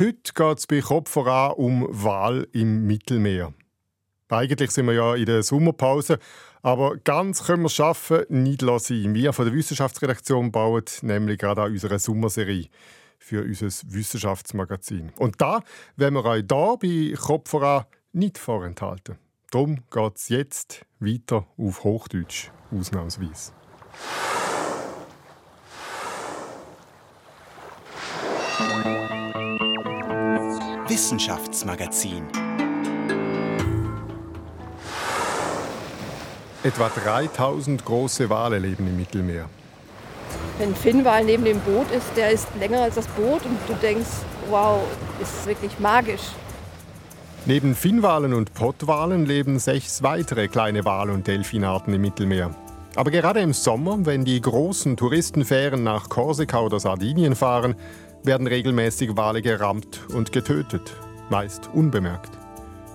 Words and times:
Heute 0.00 0.32
geht 0.32 0.58
es 0.58 0.66
bei 0.68 0.80
Kopf 0.80 1.10
voran 1.10 1.54
um 1.54 1.84
Wahl 1.90 2.46
im 2.52 2.86
Mittelmeer. 2.86 3.52
Eigentlich 4.28 4.70
sind 4.70 4.86
wir 4.86 4.92
ja 4.92 5.16
in 5.16 5.26
der 5.26 5.42
Sommerpause, 5.42 6.20
aber 6.62 6.98
ganz 6.98 7.44
können 7.44 7.62
wir 7.62 7.66
es 7.66 7.74
schaffen, 7.74 8.24
nicht 8.28 8.60
sein. 8.60 9.14
Wir 9.14 9.32
von 9.32 9.46
der 9.46 9.54
Wissenschaftsredaktion 9.54 10.52
bauen 10.52 10.84
nämlich 11.02 11.38
gerade 11.38 11.62
an 11.62 11.72
unserer 11.72 11.98
Sommerserie 11.98 12.68
für 13.18 13.42
unser 13.42 13.66
Wissenschaftsmagazin. 13.92 15.10
Und 15.18 15.40
da 15.40 15.64
werden 15.96 16.14
wir 16.14 16.24
euch 16.24 16.44
hier 16.48 16.76
bei 16.80 17.16
Kopf 17.20 17.50
voran 17.50 17.84
nicht 18.12 18.38
vorenthalten. 18.38 19.18
Darum 19.50 19.80
geht 19.90 20.16
es 20.16 20.28
jetzt 20.28 20.86
weiter 21.00 21.44
auf 21.56 21.82
Hochdeutsch, 21.82 22.52
ausnahmsweise. 22.70 23.52
Wissenschaftsmagazin. 30.98 32.24
Etwa 36.64 36.88
3000 36.88 37.84
große 37.84 38.28
Wale 38.28 38.58
leben 38.58 38.88
im 38.88 38.96
Mittelmeer. 38.96 39.48
Wenn 40.58 40.70
ein 40.70 40.74
Finnwal 40.74 41.24
neben 41.24 41.44
dem 41.44 41.60
Boot 41.60 41.88
ist, 41.92 42.08
der 42.16 42.32
ist 42.32 42.48
länger 42.58 42.82
als 42.82 42.96
das 42.96 43.06
Boot 43.06 43.44
und 43.44 43.58
du 43.68 43.74
denkst, 43.80 44.08
wow, 44.50 44.80
ist 45.22 45.46
wirklich 45.46 45.78
magisch. 45.78 46.32
Neben 47.46 47.76
Finnwalen 47.76 48.34
und 48.34 48.52
Pottwalen 48.54 49.24
leben 49.24 49.60
sechs 49.60 50.02
weitere 50.02 50.48
kleine 50.48 50.84
Wal- 50.84 51.10
und 51.10 51.28
Delfinarten 51.28 51.94
im 51.94 52.00
Mittelmeer. 52.00 52.50
Aber 52.96 53.12
gerade 53.12 53.38
im 53.38 53.52
Sommer, 53.52 53.98
wenn 54.00 54.24
die 54.24 54.40
großen 54.40 54.96
Touristenfähren 54.96 55.84
nach 55.84 56.08
Korsika 56.08 56.58
oder 56.58 56.80
Sardinien 56.80 57.36
fahren, 57.36 57.76
werden 58.24 58.46
regelmäßig 58.46 59.16
Wale 59.16 59.42
gerammt 59.42 60.00
und 60.14 60.32
getötet, 60.32 60.96
meist 61.30 61.70
unbemerkt. 61.72 62.30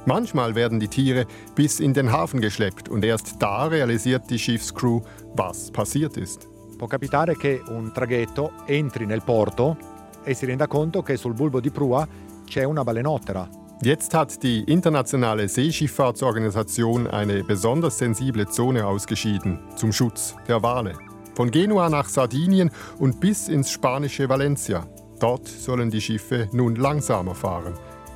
Manchmal 0.05 0.55
werden 0.55 0.80
die 0.80 0.89
Tiere 0.89 1.25
bis 1.56 1.80
in 1.80 1.94
den 1.94 2.11
Hafen 2.11 2.42
geschleppt 2.42 2.89
und 2.89 3.06
erst 3.06 3.42
da 3.42 3.67
realisiert 3.67 4.30
die 4.30 4.39
Schiffscrew, 4.39 5.02
was 5.36 5.72
passiert 5.72 6.17
ist. 6.17 6.47
Può 6.78 6.88
capitare 6.88 7.36
che 7.38 7.62
un 7.70 7.94
traghetto 7.94 8.52
entri 8.66 9.06
nel 9.06 9.23
porto 9.23 9.78
e 10.23 10.34
si 10.34 10.45
renda 10.45 10.67
conto 10.67 11.02
che 11.02 11.16
sul 11.16 11.34
bulbo 11.34 11.62
di 11.62 11.69
prua 11.69 12.06
c'è 12.45 12.66
una 12.66 12.84
balenottera. 12.84 13.47
Jetzt 13.81 14.14
hat 14.14 14.42
die 14.44 14.64
internationale 14.67 15.47
Seeschifffahrtsorganisation 15.47 17.08
eine 17.08 17.44
besonders 17.44 17.97
sensible 17.97 18.47
Zone 18.47 18.86
ausgeschieden 18.86 19.59
zum 19.75 19.92
Schutz 19.92 20.36
der 20.47 20.62
Wale. 20.62 20.94
Von 21.36 21.52
Genua 21.52 21.90
nach 21.90 22.08
Sardinien 22.08 22.72
und 23.00 23.19
bis 23.19 23.47
ins 23.47 23.72
spanische 23.72 24.30
Valencia. 24.30 24.86
Dort 25.19 25.47
sollen 25.47 25.89
die 25.89 26.02
Schiffe 26.02 26.47
nun 26.52 26.75
langsamer 26.75 27.36
fahren. 27.36 27.73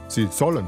Sie 0.08 0.28
sollen. 0.30 0.66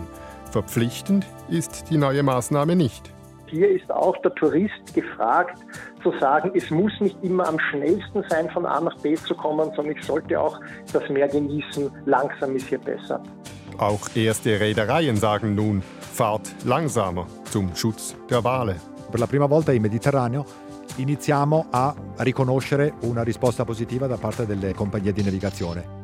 Verpflichtend 0.51 1.25
ist 1.49 1.89
die 1.89 1.97
neue 1.97 2.23
Maßnahme 2.23 2.75
nicht. 2.75 3.13
Hier 3.47 3.69
ist 3.69 3.91
auch 3.91 4.15
der 4.21 4.33
Tourist 4.35 4.93
gefragt, 4.93 5.59
zu 6.03 6.13
sagen, 6.19 6.51
es 6.53 6.69
muss 6.69 6.91
nicht 6.99 7.17
immer 7.23 7.47
am 7.47 7.59
schnellsten 7.59 8.23
sein, 8.29 8.49
von 8.51 8.65
A 8.65 8.79
nach 8.79 8.95
B 8.99 9.15
zu 9.15 9.33
kommen, 9.33 9.71
sondern 9.75 9.95
ich 9.97 10.03
sollte 10.03 10.39
auch 10.39 10.59
das 10.93 11.09
Meer 11.09 11.27
genießen. 11.27 11.89
Langsam 12.05 12.55
ist 12.55 12.67
hier 12.67 12.77
besser. 12.77 13.21
Auch 13.79 14.07
erste 14.13 14.59
Reedereien 14.59 15.15
sagen 15.15 15.55
nun, 15.55 15.81
fahrt 15.99 16.53
langsamer 16.65 17.25
zum 17.45 17.75
Schutz 17.75 18.15
der 18.29 18.43
Wale. 18.43 18.75
Per 19.09 19.19
la 19.19 19.25
prima 19.25 19.47
volta 19.47 19.71
in 19.71 19.81
Mediterraneo 19.81 20.45
iniziamo 20.97 21.67
a 21.71 21.95
riconoscere 22.17 22.93
una 23.01 23.23
risposta 23.23 23.65
positiva 23.65 24.05
da 24.05 24.17
parte 24.17 24.45
delle 24.45 24.73
compagnie 24.73 25.13
di 25.13 25.23
navigazione. 25.23 25.98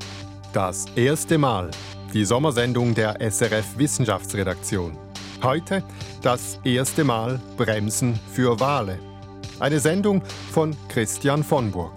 Das 0.55 0.85
erste 0.95 1.37
Mal. 1.37 1.69
Die 2.13 2.23
Sommersendung 2.23 2.95
der 2.95 3.19
SRF 3.19 3.77
Wissenschaftsredaktion. 3.77 4.97
Heute 5.43 5.83
das 6.21 6.61
erste 6.63 7.03
Mal 7.03 7.41
Bremsen 7.57 8.17
für 8.31 8.57
Wale. 8.57 8.97
Eine 9.59 9.81
Sendung 9.81 10.23
von 10.53 10.73
Christian 10.87 11.43
von 11.43 11.69
Burg. 11.71 11.91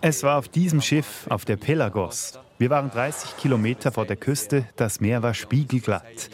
Es 0.00 0.22
war 0.22 0.38
auf 0.38 0.48
diesem 0.48 0.80
Schiff, 0.80 1.26
auf 1.28 1.44
der 1.44 1.56
Pelagos. 1.56 2.32
Wir 2.56 2.70
waren 2.70 2.90
30 2.90 3.36
Kilometer 3.36 3.92
vor 3.92 4.06
der 4.06 4.16
Küste, 4.16 4.66
das 4.76 5.00
Meer 5.00 5.22
war 5.22 5.34
spiegelglatt. 5.34 6.30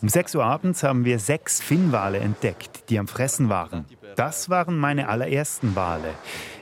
Um 0.00 0.08
6 0.08 0.34
Uhr 0.34 0.44
abends 0.44 0.82
haben 0.82 1.04
wir 1.04 1.18
sechs 1.18 1.60
Finnwale 1.60 2.18
entdeckt, 2.18 2.90
die 2.90 2.98
am 2.98 3.06
Fressen 3.06 3.48
waren. 3.48 3.84
Das 4.16 4.48
waren 4.48 4.78
meine 4.78 5.08
allerersten 5.08 5.74
Wale. 5.74 6.14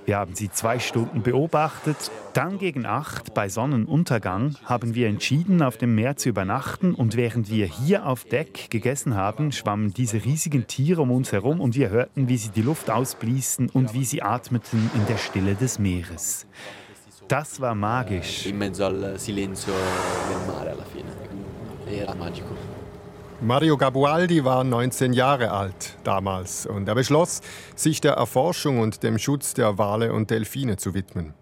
Wir 0.05 0.17
haben 0.17 0.35
sie 0.35 0.51
zwei 0.51 0.79
Stunden 0.79 1.23
beobachtet. 1.23 2.11
Dann 2.33 2.59
gegen 2.59 2.87
acht 2.87 3.35
bei 3.35 3.49
Sonnenuntergang 3.49 4.57
haben 4.65 4.95
wir 4.95 5.09
entschieden, 5.09 5.63
auf 5.63 5.77
dem 5.77 5.95
Meer 5.95 6.17
zu 6.17 6.31
übernachten. 6.31 6.95
Und 6.95 7.17
während 7.17 7.51
wir 7.51 7.67
hier 7.67 8.07
auf 8.07 8.25
Deck 8.25 8.71
gegessen 8.71 9.15
haben, 9.15 9.53
schwammen 9.53 9.93
diese 9.93 10.25
riesigen 10.25 10.67
Tiere 10.67 11.03
um 11.03 11.11
uns 11.11 11.31
herum 11.31 11.61
und 11.61 11.77
wir 11.77 11.91
hörten, 11.91 12.29
wie 12.29 12.39
sie 12.39 12.51
die 12.51 12.63
Luft 12.63 12.91
ausbliesen 12.91 13.69
und 13.69 13.95
wie 13.95 14.05
sie 14.05 14.23
atmeten 14.23 14.91
in 14.95 15.07
der 15.07 15.19
Stille 15.19 15.55
des 15.55 15.79
Meeres. 15.79 16.47
Das 17.29 17.61
war 17.61 17.75
magisch. 17.75 18.47
In 18.47 18.59
mezzo 18.59 18.85
al 18.85 19.19
silenzio 19.19 19.73
del 19.73 20.47
mare 20.47 20.71
alla 20.71 20.85
fine. 20.85 21.11
Era 21.87 22.15
magico. 22.15 22.72
Mario 23.43 23.77
Gabualdi 23.77 24.45
war 24.45 24.63
19 24.63 25.13
Jahre 25.13 25.51
alt 25.51 25.97
damals 26.05 26.65
und 26.65 26.87
er 26.87 26.95
beschloss, 26.95 27.41
sich 27.75 28.01
der 28.01 28.13
Erforschung 28.13 28.79
und 28.79 29.03
dem 29.03 29.19
Schutz 29.19 29.53
der 29.53 29.79
Wale 29.79 30.13
und 30.13 30.31
Delfine 30.31 30.77
zu 30.77 30.95
widmen. 30.95 31.35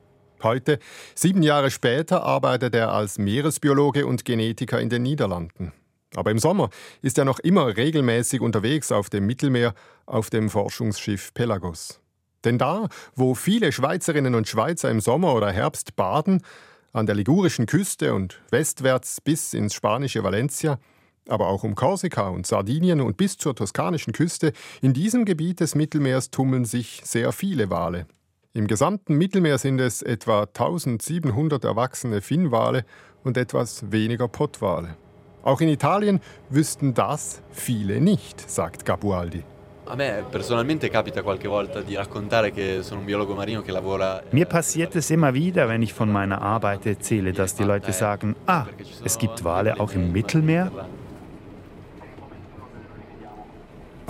Heute, 0.43 0.79
sieben 1.15 1.43
Jahre 1.43 1.71
später, 1.71 2.23
arbeitet 2.23 2.75
er 2.75 2.91
als 2.91 3.19
Meeresbiologe 3.19 4.07
und 4.07 4.25
Genetiker 4.25 4.81
in 4.81 4.89
den 4.89 5.03
Niederlanden. 5.03 5.75
Aber 6.17 6.31
im 6.31 6.39
Sommer 6.39 6.71
ist 7.03 7.19
er 7.19 7.27
noch 7.27 7.39
immer 7.39 7.77
regelmäßig 7.77 8.41
unterwegs 8.41 8.93
auf 8.93 9.11
dem 9.11 9.27
Mittelmeer 9.27 9.75
auf 10.07 10.31
dem 10.31 10.49
Forschungsschiff 10.49 11.35
Pelagos. 11.35 12.01
Denn 12.45 12.57
da, 12.57 12.89
wo 13.15 13.35
viele 13.35 13.73
Schweizerinnen 13.73 14.35
und 14.35 14.49
Schweizer 14.49 14.91
im 14.91 15.01
Sommer 15.01 15.35
oder 15.35 15.53
Herbst 15.53 15.97
baden, 15.97 16.43
an 16.95 17.05
der 17.05 17.15
ligurischen 17.15 17.67
Küste 17.67 18.15
und 18.15 18.41
westwärts 18.51 19.21
bis 19.21 19.53
ins 19.53 19.75
spanische 19.75 20.25
Valencia, 20.25 20.79
aber 21.29 21.49
auch 21.49 21.65
um 21.65 21.75
Korsika 21.75 22.29
und 22.29 22.47
Sardinien 22.47 23.01
und 23.01 23.17
bis 23.17 23.37
zur 23.37 23.55
toskanischen 23.55 24.13
Küste, 24.13 24.53
in 24.81 24.93
diesem 24.93 25.25
Gebiet 25.25 25.61
des 25.61 25.75
Mittelmeers 25.75 26.31
tummeln 26.31 26.65
sich 26.65 27.03
sehr 27.05 27.33
viele 27.33 27.71
Wale. 27.71 28.07
Im 28.53 28.67
gesamten 28.67 29.17
Mittelmeer 29.17 29.59
sind 29.59 29.81
es 29.81 30.03
etwa 30.03 30.43
1700 30.43 31.65
erwachsene 31.65 32.21
Finnwale 32.21 32.85
und 33.23 33.37
etwas 33.37 33.93
weniger 33.93 34.27
Pottwale. 34.27 34.97
Auch 35.43 35.61
in 35.61 35.69
Italien 35.69 36.21
wüssten 36.49 36.93
das 36.93 37.43
viele 37.51 38.01
nicht, 38.01 38.51
sagt 38.51 38.85
Gabualdi. 38.85 39.45
Mir 44.31 44.47
passiert 44.47 44.95
es 44.95 45.11
immer 45.11 45.35
wieder, 45.35 45.69
wenn 45.69 45.83
ich 45.83 45.93
von 45.93 46.13
meiner 46.13 46.43
Arbeit 46.43 46.87
erzähle, 46.87 47.33
dass 47.33 47.55
die 47.55 47.65
Leute 47.65 47.93
sagen, 47.93 48.37
ah, 48.47 48.67
es 49.05 49.19
gibt 49.19 49.43
Wale 49.43 49.81
auch 49.81 49.93
im 49.93 50.13
Mittelmeer? 50.13 50.71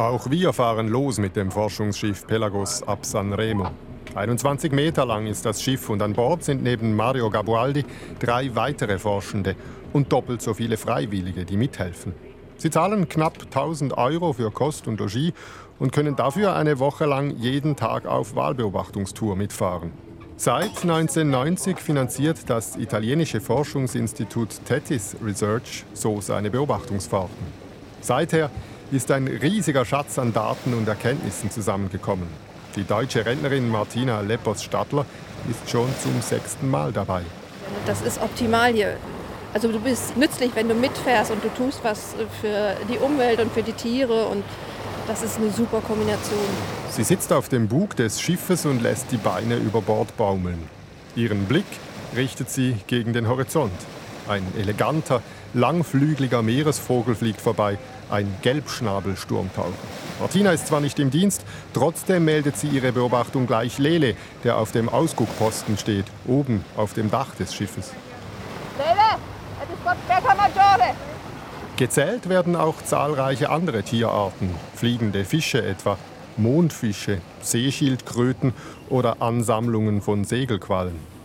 Auch 0.00 0.31
wir 0.31 0.55
fahren 0.55 0.88
los 0.88 1.19
mit 1.19 1.37
dem 1.37 1.50
Forschungsschiff 1.50 2.27
Pelagos 2.27 2.83
ab 2.84 3.05
Sanremo. 3.05 3.71
21 4.15 4.72
Meter 4.72 5.05
lang 5.05 5.27
ist 5.27 5.44
das 5.44 5.62
Schiff 5.62 5.91
und 5.91 6.00
an 6.00 6.15
Bord 6.15 6.43
sind 6.43 6.62
neben 6.62 6.97
Mario 6.97 7.28
Gabualdi 7.28 7.84
drei 8.19 8.55
weitere 8.55 8.99
Forschende 8.99 9.56
und 9.93 10.10
doppelt 10.10 10.41
so 10.41 10.55
viele 10.55 10.78
Freiwillige, 10.78 11.44
die 11.44 11.59
mithelfen. 11.59 12.15
Sie 12.56 12.71
zahlen 12.71 13.10
knapp 13.10 13.43
1000 13.43 13.99
Euro 13.99 14.33
für 14.33 14.50
Kost 14.50 14.89
und 14.89 15.00
Logis 15.00 15.34
und 15.78 15.93
können 15.93 16.16
dafür 16.16 16.57
eine 16.57 16.78
Woche 16.78 17.04
lang 17.04 17.36
jeden 17.36 17.77
Tag 17.77 18.07
auf 18.07 18.34
Wahlbeobachtungstour 18.34 19.36
mitfahren. 19.36 19.92
Seit 20.39 20.80
1990 20.80 21.77
finanziert 21.77 22.48
das 22.48 22.77
italienische 22.77 23.42
Forschungsinstitut 23.42 24.65
Tetis 24.65 25.15
Research 25.22 25.84
so 25.92 26.22
seine 26.22 26.51
Beobachtungsfahrten. 26.51 27.60
Seither 28.01 28.51
ist 28.92 29.10
ein 29.10 29.28
riesiger 29.28 29.84
Schatz 29.84 30.19
an 30.19 30.33
Daten 30.33 30.75
und 30.75 30.89
Erkenntnissen 30.89 31.51
zusammengekommen. 31.51 32.27
Die 32.77 32.84
deutsche 32.84 33.25
Rentnerin 33.25 33.69
Martina 33.69 34.21
Leppers-Stadler 34.21 35.04
ist 35.48 35.71
schon 35.71 35.89
zum 36.03 36.21
sechsten 36.21 36.71
Mal 36.71 36.92
dabei. 36.92 37.22
Das 37.87 38.03
ist 38.03 38.21
optimal 38.21 38.72
hier. 38.72 38.97
Also 39.53 39.71
du 39.71 39.81
bist 39.81 40.16
nützlich, 40.16 40.53
wenn 40.54 40.69
du 40.69 40.75
mitfährst 40.75 41.31
und 41.31 41.42
du 41.42 41.48
tust 41.48 41.81
was 41.83 42.15
für 42.41 42.77
die 42.89 42.98
Umwelt 42.98 43.41
und 43.41 43.53
für 43.53 43.63
die 43.63 43.72
Tiere 43.72 44.27
und 44.27 44.45
das 45.07 45.22
ist 45.22 45.39
eine 45.39 45.51
super 45.51 45.81
Kombination. 45.81 46.39
Sie 46.91 47.03
sitzt 47.03 47.33
auf 47.33 47.48
dem 47.48 47.66
Bug 47.66 47.97
des 47.97 48.21
Schiffes 48.21 48.65
und 48.66 48.83
lässt 48.83 49.10
die 49.10 49.16
Beine 49.16 49.57
über 49.57 49.81
Bord 49.81 50.16
baumeln. 50.16 50.69
Ihren 51.16 51.47
Blick 51.47 51.65
richtet 52.15 52.51
sie 52.51 52.77
gegen 52.86 53.13
den 53.13 53.28
Horizont. 53.28 53.72
Ein 54.28 54.47
eleganter, 54.57 55.22
langflügeliger 55.54 56.43
Meeresvogel 56.43 57.16
fliegt 57.16 57.41
vorbei, 57.41 57.78
ein 58.10 58.34
Gelbschnabelsturmtaucher. 58.42 59.72
Martina 60.21 60.53
ist 60.53 60.66
zwar 60.66 60.80
nicht 60.80 60.98
im 60.98 61.10
Dienst, 61.10 61.45
trotzdem 61.72 62.24
meldet 62.24 62.57
sie 62.57 62.68
ihre 62.68 62.92
Beobachtung 62.92 63.47
gleich 63.47 63.78
Lele, 63.78 64.15
der 64.45 64.59
auf 64.59 64.72
dem 64.72 64.89
Ausguckposten 64.89 65.78
steht, 65.78 66.07
oben 66.27 66.65
auf 66.77 66.92
dem 66.92 67.10
Dach 67.10 67.34
des 67.34 67.54
Schiffes. 67.54 67.92
Lele, 68.78 69.18
es 69.62 69.71
ist 69.71 70.09
Pesca 70.09 70.34
Maggiore. 70.34 70.95
Gezählt 71.77 72.28
werden 72.28 72.57
auch 72.57 72.83
zahlreiche 72.84 73.48
andere 73.48 73.83
Tierarten, 73.83 74.54
fliegende 74.74 75.24
Fische 75.24 75.65
etwa, 75.65 75.97
Mondfische, 76.36 77.21
Seeschildkröten 77.41 78.53
oder 78.91 79.22
Ansammlungen 79.22 80.03
von 80.03 80.24
Segelquallen. 80.24 81.20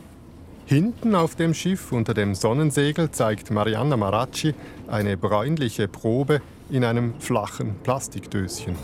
Hinten 0.68 1.14
auf 1.14 1.36
dem 1.36 1.54
Schiff 1.54 1.92
unter 1.92 2.16
dem 2.16 2.34
Sonnensegel 2.34 3.12
zeigt 3.12 3.52
Marianna 3.52 3.98
Maracci 3.98 4.56
eine 4.88 5.16
bräunliche 5.16 5.88
Probe 5.88 6.42
in 6.72 6.84
einem 6.84 7.14
flachen 7.20 7.76
Plastikdöschen. 7.84 8.76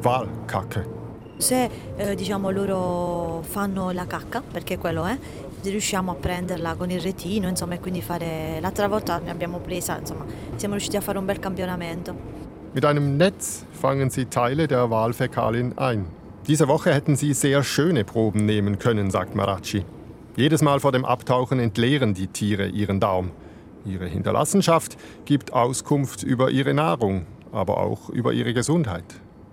Walkacke. 0.00 0.86
Se 1.36 1.68
eh, 1.98 2.14
diciamo 2.14 2.48
loro 2.48 3.42
fanno 3.42 3.90
la 3.90 4.06
cacca, 4.06 4.40
perché 4.40 4.78
quello 4.78 5.04
è, 5.04 5.18
riusciamo 5.62 6.12
a 6.12 6.14
prenderla 6.14 6.74
con 6.74 6.90
il 6.90 7.02
retino, 7.02 7.48
insomma, 7.48 7.74
e 7.74 7.80
quindi 7.80 8.00
fare 8.00 8.58
l'altra 8.62 8.88
volta 8.88 9.18
ne 9.18 9.30
abbiamo 9.30 9.58
presa, 9.58 9.98
insomma, 9.98 10.24
siamo 10.54 10.72
riusciti 10.72 10.96
a 10.96 11.02
fare 11.02 11.18
un 11.18 11.26
bel 11.26 11.38
campionamento. 11.38 12.14
Mit 12.72 12.86
einem 12.86 13.18
Netz 13.18 13.66
fangen 13.72 14.08
sie 14.08 14.24
Teile 14.30 14.66
der 14.66 14.88
Walfäkalien 14.88 15.76
ein. 15.76 16.06
Diese 16.46 16.66
Woche 16.66 16.94
hätten 16.94 17.14
sie 17.14 17.34
sehr 17.34 17.62
schöne 17.62 18.04
Proben 18.04 18.46
nehmen 18.46 18.78
können, 18.78 19.10
sagt 19.10 19.34
Maracci. 19.34 19.84
Jedes 20.36 20.60
Mal 20.60 20.80
vor 20.80 20.92
dem 20.92 21.06
Abtauchen 21.06 21.58
entleeren 21.58 22.12
die 22.12 22.26
Tiere 22.26 22.66
ihren 22.66 23.00
Darm. 23.00 23.30
Ihre 23.86 24.06
Hinterlassenschaft 24.06 24.98
gibt 25.24 25.54
Auskunft 25.54 26.22
über 26.22 26.50
ihre 26.50 26.74
Nahrung, 26.74 27.24
aber 27.52 27.78
auch 27.78 28.10
über 28.10 28.34
ihre 28.34 28.52
Gesundheit. 28.52 29.04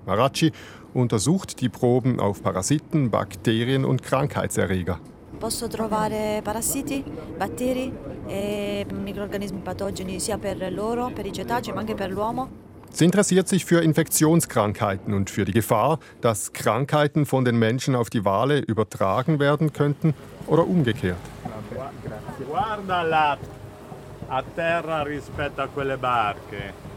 Maracci 0.06 0.52
untersucht 0.94 1.62
die 1.62 1.70
Proben 1.70 2.20
auf 2.20 2.44
Parasiten, 2.44 3.12
Bakterien 3.12 3.86
und 3.86 4.04
Krankheitserreger. 4.04 5.00
Posso 5.40 5.70
trovare 5.70 6.42
parassiti, 6.44 7.02
batteri 7.40 7.92
e 8.28 8.86
microrganismi 8.86 9.62
patogeni 9.62 10.20
sia 10.20 10.38
per 10.38 10.70
loro, 10.70 11.12
per 11.12 11.26
i 11.26 11.32
cetacei, 11.32 11.74
ma 11.74 11.80
anche 11.80 11.96
per 11.96 12.12
l'uomo. 12.12 12.63
Sie 12.96 13.06
interessiert 13.06 13.48
sich 13.48 13.66
für 13.66 13.82
Infektionskrankheiten 13.82 15.16
und 15.16 15.32
für 15.32 15.46
die 15.46 15.52
Gefahr, 15.52 15.98
dass 16.22 16.54
Krankheiten 16.54 17.26
von 17.26 17.44
den 17.44 17.58
Menschen 17.58 17.96
auf 17.96 18.12
die 18.12 18.24
Wale 18.24 18.60
übertragen 18.60 19.40
werden 19.40 19.74
könnten 19.74 20.14
oder 20.46 20.68
umgekehrt. 20.68 21.18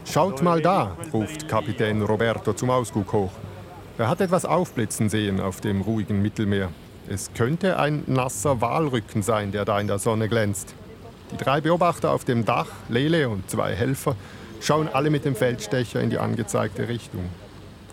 Schaut 0.05 0.43
mal 0.43 0.61
da, 0.61 0.95
ruft 1.11 1.47
Kapitän 1.47 2.03
Roberto 2.03 2.53
zum 2.53 2.69
Ausguck 2.69 3.11
hoch. 3.13 3.31
Er 3.97 4.07
hat 4.07 4.21
etwas 4.21 4.45
aufblitzen 4.45 5.09
sehen 5.09 5.39
auf 5.39 5.61
dem 5.61 5.81
ruhigen 5.81 6.21
Mittelmeer. 6.21 6.69
Es 7.09 7.33
könnte 7.33 7.79
ein 7.79 8.03
nasser 8.05 8.61
Walrücken 8.61 9.23
sein, 9.23 9.51
der 9.51 9.65
da 9.65 9.79
in 9.79 9.87
der 9.87 9.97
Sonne 9.97 10.29
glänzt. 10.29 10.75
Die 11.31 11.37
drei 11.37 11.59
Beobachter 11.59 12.11
auf 12.11 12.23
dem 12.23 12.45
Dach, 12.45 12.67
Lele 12.87 13.29
und 13.29 13.49
zwei 13.49 13.73
Helfer, 13.73 14.15
schauen 14.59 14.87
alle 14.87 15.09
mit 15.09 15.25
dem 15.25 15.35
Feldstecher 15.35 16.01
in 16.01 16.09
die 16.09 16.17
angezeigte 16.17 16.87
Richtung. 16.87 17.29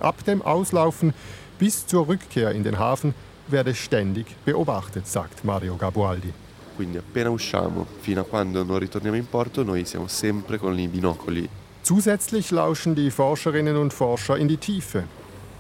Ab 0.01 0.25
dem 0.25 0.43
Auslaufen 0.43 1.15
bis 1.59 1.87
zur 1.87 2.09
Rückkehr 2.09 2.51
in 2.53 2.65
den 2.65 2.79
Hafen 2.79 3.15
werde 3.49 3.75
ständig 3.75 4.27
beobachtet, 4.45 5.07
sagt 5.07 5.45
Mario 5.45 5.77
Gabualdi. 5.77 6.33
Quindi 6.77 6.99
appena 6.99 7.31
usciamo 7.31 7.87
fino 8.01 8.23
a 8.23 8.25
quando 8.25 8.65
non 8.65 8.79
ritorniamo 8.81 9.17
in 9.17 9.29
porto 9.29 9.63
noi 9.63 9.85
siamo 9.85 10.09
sempre 10.09 10.59
con 10.59 10.79
i 10.79 10.89
binocoli. 10.89 11.49
Zusätzlich 11.83 12.51
lauschen 12.51 12.95
die 12.95 13.11
Forscherinnen 13.11 13.77
und 13.77 13.93
Forscher 13.93 14.39
in 14.39 14.49
die 14.49 14.57
Tiefe. 14.57 15.05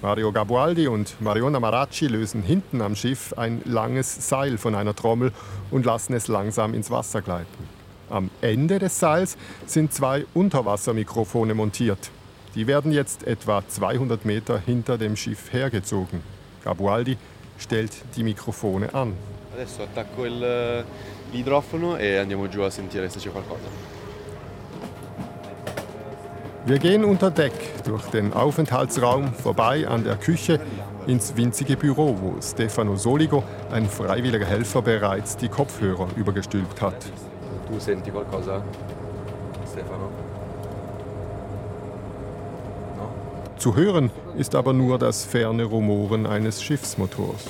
Mario 0.02 0.32
Gabualdi 0.32 0.88
und 0.88 1.20
Mariona 1.20 1.60
Maracci 1.60 2.08
lösen 2.08 2.42
hinten 2.42 2.82
am 2.82 2.96
Schiff 2.96 3.32
ein 3.36 3.62
langes 3.64 4.28
Seil 4.28 4.58
von 4.58 4.74
einer 4.74 4.94
Trommel 4.94 5.32
und 5.70 5.84
lassen 5.84 6.14
es 6.14 6.28
langsam 6.28 6.74
ins 6.74 6.90
Wasser 6.90 7.22
gleiten. 7.22 7.83
Am 8.10 8.30
Ende 8.40 8.78
des 8.78 8.98
Seils 8.98 9.36
sind 9.66 9.92
zwei 9.92 10.26
Unterwassermikrofone 10.34 11.54
montiert. 11.54 12.10
Die 12.54 12.66
werden 12.66 12.92
jetzt 12.92 13.26
etwa 13.26 13.62
200 13.66 14.24
Meter 14.24 14.58
hinter 14.58 14.98
dem 14.98 15.16
Schiff 15.16 15.52
hergezogen. 15.52 16.20
Gabualdi 16.62 17.16
stellt 17.58 17.92
die 18.16 18.22
Mikrofone 18.22 18.94
an. 18.94 19.14
Adesso 19.54 19.82
attacco 19.82 20.24
il- 20.24 20.84
l'idrofono 21.32 21.96
e 21.96 22.18
andiamo 22.18 22.48
giù 22.48 22.60
a 22.62 22.70
sentire 22.70 23.08
se 23.08 23.18
c'è 23.18 23.30
qualcosa. 23.30 23.68
Wir 26.66 26.78
gehen 26.78 27.04
unter 27.04 27.30
Deck 27.30 27.52
durch 27.84 28.04
den 28.06 28.32
Aufenthaltsraum 28.32 29.34
vorbei 29.34 29.86
an 29.86 30.02
der 30.04 30.16
Küche 30.16 30.58
ins 31.06 31.36
winzige 31.36 31.76
Büro, 31.76 32.16
wo 32.20 32.40
Stefano 32.40 32.96
Soligo, 32.96 33.44
ein 33.70 33.86
freiwilliger 33.86 34.46
Helfer, 34.46 34.80
bereits 34.80 35.36
die 35.36 35.48
Kopfhörer 35.48 36.08
übergestülpt 36.16 36.80
hat. 36.80 37.04
Tu 37.68 37.78
senti 37.78 38.10
qualcosa? 38.10 38.62
Stefano? 39.70 40.10
No? 42.96 43.08
Zu 43.56 43.74
hören 43.76 44.10
ist 44.36 44.54
aber 44.54 44.72
nur 44.72 44.98
das 44.98 45.24
ferne 45.24 45.64
Rumoren 45.64 46.26
eines 46.26 46.62
Schiffsmotors. 46.62 47.46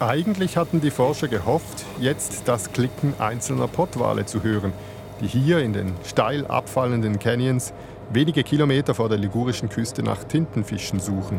Eigentlich 0.00 0.56
hatten 0.56 0.80
die 0.80 0.90
Forscher 0.90 1.28
gehofft, 1.28 1.84
jetzt 2.00 2.42
das 2.46 2.72
Klicken 2.72 3.14
einzelner 3.18 3.68
Pottwale 3.68 4.26
zu 4.26 4.42
hören, 4.42 4.72
die 5.20 5.28
hier 5.28 5.60
in 5.60 5.72
den 5.72 5.94
steil 6.04 6.46
abfallenden 6.46 7.18
Canyons 7.18 7.72
wenige 8.10 8.42
Kilometer 8.42 8.94
vor 8.94 9.08
der 9.08 9.18
ligurischen 9.18 9.68
Küste 9.68 10.02
nach 10.02 10.24
Tintenfischen 10.24 11.00
suchen. 11.00 11.38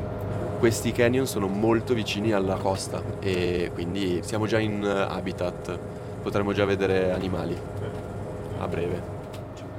Questi 0.60 0.92
canyon 0.92 1.28
sono 1.28 1.48
molto 1.48 1.94
vicini 1.94 2.32
alla 2.32 2.56
costa 2.56 3.02
e 3.20 3.72
quindi 3.74 4.22
siamo 4.24 4.48
già 4.48 4.60
in 4.60 4.84
eh, 4.84 5.14
habitat. 5.14 5.78
Potremmo 6.22 6.54
già 6.54 6.66
vedere 6.66 7.12
animali 7.12 7.56
a 8.60 8.68
breve. 8.68 9.14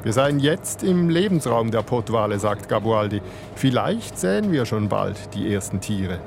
Wir 0.03 0.13
seien 0.13 0.39
jetzt 0.39 0.85
im 0.85 1.09
Lebensraum 1.09 1.73
der 1.73 1.83
Pottwale, 1.83 2.39
sagt 2.39 2.69
Gabualdi. 2.69 3.21
Vielleicht 3.57 4.19
sehen 4.19 4.53
wir 4.53 4.65
schon 4.65 4.89
bald 4.89 5.35
die 5.35 5.53
ersten 5.53 5.81
Tiere. 5.81 6.21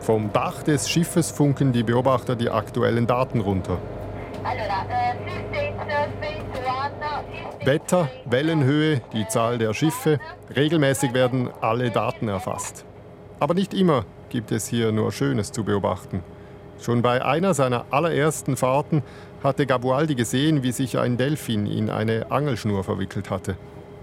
Vom 0.00 0.32
Dach 0.32 0.64
des 0.64 0.88
Schiffes 0.90 1.30
funken 1.30 1.72
die 1.72 1.84
Beobachter 1.84 2.34
die 2.34 2.50
aktuellen 2.50 3.06
Daten 3.06 3.40
runter. 3.40 3.78
Wetter, 7.64 8.08
Wellenhöhe, 8.24 9.02
die 9.12 9.26
Zahl 9.28 9.58
der 9.58 9.72
Schiffe. 9.72 10.18
Regelmäßig 10.54 11.14
werden 11.14 11.48
alle 11.60 11.90
Daten 11.90 12.28
erfasst. 12.28 12.84
Aber 13.38 13.54
nicht 13.54 13.72
immer 13.72 14.04
gibt 14.30 14.50
es 14.50 14.66
hier 14.66 14.92
nur 14.92 15.12
Schönes 15.12 15.52
zu 15.52 15.62
beobachten. 15.62 16.22
Schon 16.80 17.02
bei 17.02 17.24
einer 17.24 17.54
seiner 17.54 17.86
allerersten 17.90 18.56
Fahrten 18.56 19.02
hatte 19.42 19.66
Gabualdi 19.66 20.16
gesehen, 20.16 20.62
wie 20.62 20.72
sich 20.72 20.98
ein 20.98 21.16
Delfin 21.16 21.66
in 21.66 21.90
eine 21.90 22.30
Angelschnur 22.30 22.82
verwickelt 22.82 23.30
hatte. 23.30 23.56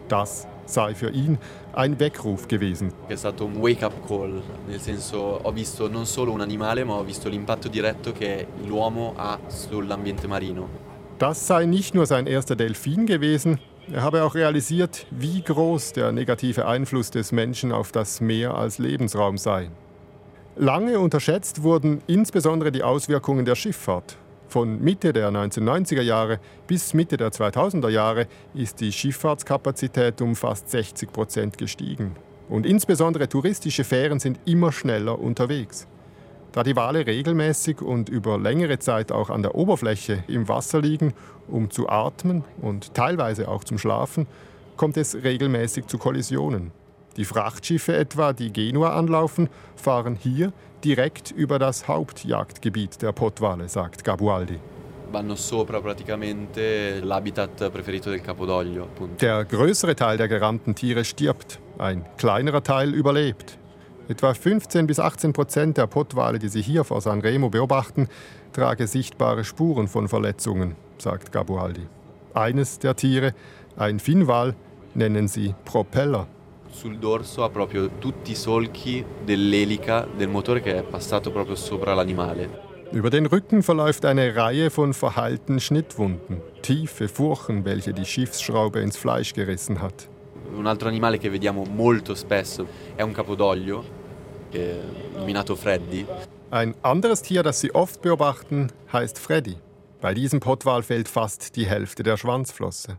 Das 0.08 0.48
sei 0.66 0.96
für 0.96 1.10
ihn 1.10 1.38
ein 1.74 2.00
Weckruf 2.00 2.48
gewesen. 2.48 2.94
È 3.08 3.16
stato 3.16 3.46
un 3.46 3.62
wake 3.62 3.86
up 3.86 4.08
call, 4.08 4.42
nel 4.68 4.80
senso 4.80 5.42
ho 5.44 5.52
visto 5.52 5.90
non 5.90 6.06
solo 6.06 6.32
un 6.32 6.42
animale 6.42 6.84
ma 6.84 6.94
ho 6.94 7.04
visto 7.04 7.28
l'impatto 7.28 7.68
diretto 7.68 8.14
che 8.14 8.48
l'uomo 8.66 9.14
ha 9.18 9.38
sull'ambiente 9.48 10.28
marino. 10.28 10.89
Das 11.20 11.48
sei 11.48 11.66
nicht 11.66 11.96
nur 11.96 12.06
sein 12.06 12.28
erster 12.28 12.56
Delfin 12.56 13.06
gewesen, 13.06 13.60
er 13.92 14.04
habe 14.04 14.24
auch 14.24 14.36
realisiert, 14.36 15.06
wie 15.12 15.42
groß 15.42 15.92
der 15.92 16.14
negative 16.14 16.66
Einfluss 16.66 17.12
des 17.12 17.34
Menschen 17.34 17.74
auf 17.74 17.92
das 17.92 18.22
Meer 18.22 18.56
als 18.56 18.78
Lebensraum 18.78 19.38
sei. 19.38 19.70
Lange 20.56 20.98
unterschätzt 21.00 21.64
wurden 21.64 22.02
insbesondere 22.08 22.72
die 22.72 22.84
Auswirkungen 22.84 23.44
der 23.44 23.56
Schifffahrt. 23.56 24.16
Von 24.48 24.82
Mitte 24.82 25.12
der 25.12 25.30
1990er 25.30 26.02
Jahre 26.02 26.40
bis 26.68 26.94
Mitte 26.94 27.18
der 27.18 27.32
2000er 27.32 27.90
Jahre 27.90 28.28
ist 28.54 28.80
die 28.80 28.94
Schifffahrtskapazität 28.94 30.22
um 30.22 30.38
fast 30.38 30.70
60 30.70 31.12
Prozent 31.12 31.58
gestiegen. 31.58 32.16
Und 32.48 32.66
insbesondere 32.66 33.28
touristische 33.28 33.84
Fähren 33.84 34.20
sind 34.20 34.40
immer 34.46 34.72
schneller 34.72 35.20
unterwegs. 35.20 35.86
Da 36.52 36.64
die 36.64 36.76
Wale 36.76 37.06
regelmäßig 37.06 37.82
und 37.82 38.10
über 38.10 38.40
längere 38.40 38.80
Zeit 38.80 39.12
auch 39.12 39.30
an 39.30 39.44
der 39.44 39.54
Oberfläche 39.54 40.24
im 40.28 40.48
Wasser 40.48 40.82
liegen, 40.82 41.14
um 41.48 41.70
zu 41.70 41.90
atmen 41.90 42.44
und 42.62 42.96
teilweise 42.96 43.48
auch 43.48 43.64
zum 43.64 43.78
Schlafen, 43.78 44.26
kommt 44.76 44.98
es 44.98 45.16
regelmäßig 45.16 45.86
zu 45.86 46.00
Kollisionen. 46.00 46.72
Die 47.18 47.26
Frachtschiffe 47.26 47.96
etwa, 47.96 48.34
die 48.34 48.52
Genua 48.52 48.98
anlaufen, 48.98 49.50
fahren 49.76 50.16
hier 50.16 50.52
direkt 50.84 51.32
über 51.32 51.60
das 51.60 51.88
Hauptjagdgebiet 51.88 53.02
der 53.02 53.12
Pottwale, 53.12 53.70
sagt 53.70 54.04
Gabualdi. 54.04 54.60
Der 59.20 59.46
größere 59.46 59.96
Teil 59.96 60.18
der 60.18 60.28
gerammten 60.28 60.76
Tiere 60.76 61.04
stirbt, 61.04 61.60
ein 61.78 62.06
kleinerer 62.18 62.64
Teil 62.64 62.94
überlebt. 62.94 63.59
Etwa 64.10 64.34
15 64.34 64.88
bis 64.88 65.00
18 65.00 65.34
Prozent 65.34 65.78
der 65.78 65.86
Pottwale, 65.86 66.40
die 66.40 66.50
Sie 66.50 66.64
hier 66.64 66.84
vor 66.84 67.00
San 67.00 67.22
Remo 67.22 67.52
beobachten, 67.52 68.08
tragen 68.54 68.88
sichtbare 68.88 69.44
Spuren 69.44 69.88
von 69.88 70.08
Verletzungen. 70.08 70.76
sagt 70.98 71.32
Gabualdi. 71.32 71.86
Eines 72.34 72.80
der 72.80 72.96
Tiere, 72.96 73.36
ein 73.78 74.00
Finnwal, 74.00 74.56
nennen 74.96 75.28
sie 75.28 75.54
Propeller. 75.64 76.26
Sul 76.72 76.98
dorso 76.98 77.44
ha 77.44 77.50
proprio 77.50 77.88
tutti 78.00 78.32
i 78.32 78.36
solchi 78.36 79.06
dell'elica 79.28 80.08
del 80.18 80.28
motore 80.28 80.62
che 80.62 80.78
è 80.78 80.82
passato 80.82 81.32
proprio 81.32 81.56
sopra 81.56 81.94
l'animale. 81.94 82.50
Über 82.92 83.12
den 83.12 83.28
Rücken 83.28 83.62
verläuft 83.62 84.06
eine 84.06 84.36
Reihe 84.36 84.72
von 84.72 84.94
verheilten 84.94 85.60
Schnittwunden, 85.60 86.42
tiefe 86.64 87.08
Furchen, 87.08 87.64
welche 87.64 87.94
die 87.94 88.06
Schiffsschraube 88.06 88.82
ins 88.82 88.98
Fleisch 88.98 89.34
gerissen 89.34 89.84
hat. 89.84 90.10
Un 90.56 90.66
altro 90.66 90.88
animale 90.88 91.20
che 91.20 91.30
vediamo 91.30 91.64
molto 91.64 92.16
spesso 92.16 92.66
è 92.96 93.04
un 93.04 93.12
capodoglio, 93.12 93.99
nominato 95.18 95.56
Freddy. 95.56 96.06
Ein 96.52 96.74
anderes 96.82 97.22
Tier, 97.22 97.44
das 97.44 97.62
Sie 97.62 97.74
oft 97.76 98.02
beobachten, 98.02 98.72
heißt 98.92 99.20
Freddy. 99.20 99.58
Bei 100.02 100.14
diesem 100.14 100.40
Pottwal 100.40 100.82
fehlt 100.82 101.08
fast 101.08 101.56
die 101.56 101.68
Hälfte 101.68 102.04
der 102.04 102.18
Schwanzflosse. 102.18 102.98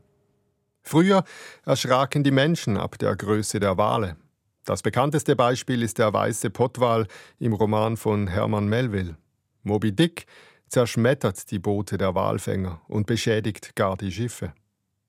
Früher 0.82 1.24
erschraken 1.64 2.24
die 2.24 2.30
Menschen 2.30 2.76
ab 2.76 2.98
der 2.98 3.16
Größe 3.16 3.60
der 3.60 3.76
Wale. 3.76 4.16
Das 4.64 4.82
bekannteste 4.82 5.36
Beispiel 5.36 5.82
ist 5.82 5.98
der 5.98 6.12
weiße 6.12 6.50
Pottwal 6.50 7.06
im 7.38 7.52
Roman 7.52 7.96
von 7.96 8.28
Hermann 8.28 8.68
Melville. 8.68 9.16
Moby 9.62 9.92
Dick 9.92 10.26
zerschmettert 10.68 11.50
die 11.50 11.58
Boote 11.58 11.98
der 11.98 12.14
Walfänger 12.14 12.80
und 12.86 13.06
beschädigt 13.06 13.74
gar 13.74 13.96
die 13.96 14.12
Schiffe. 14.12 14.52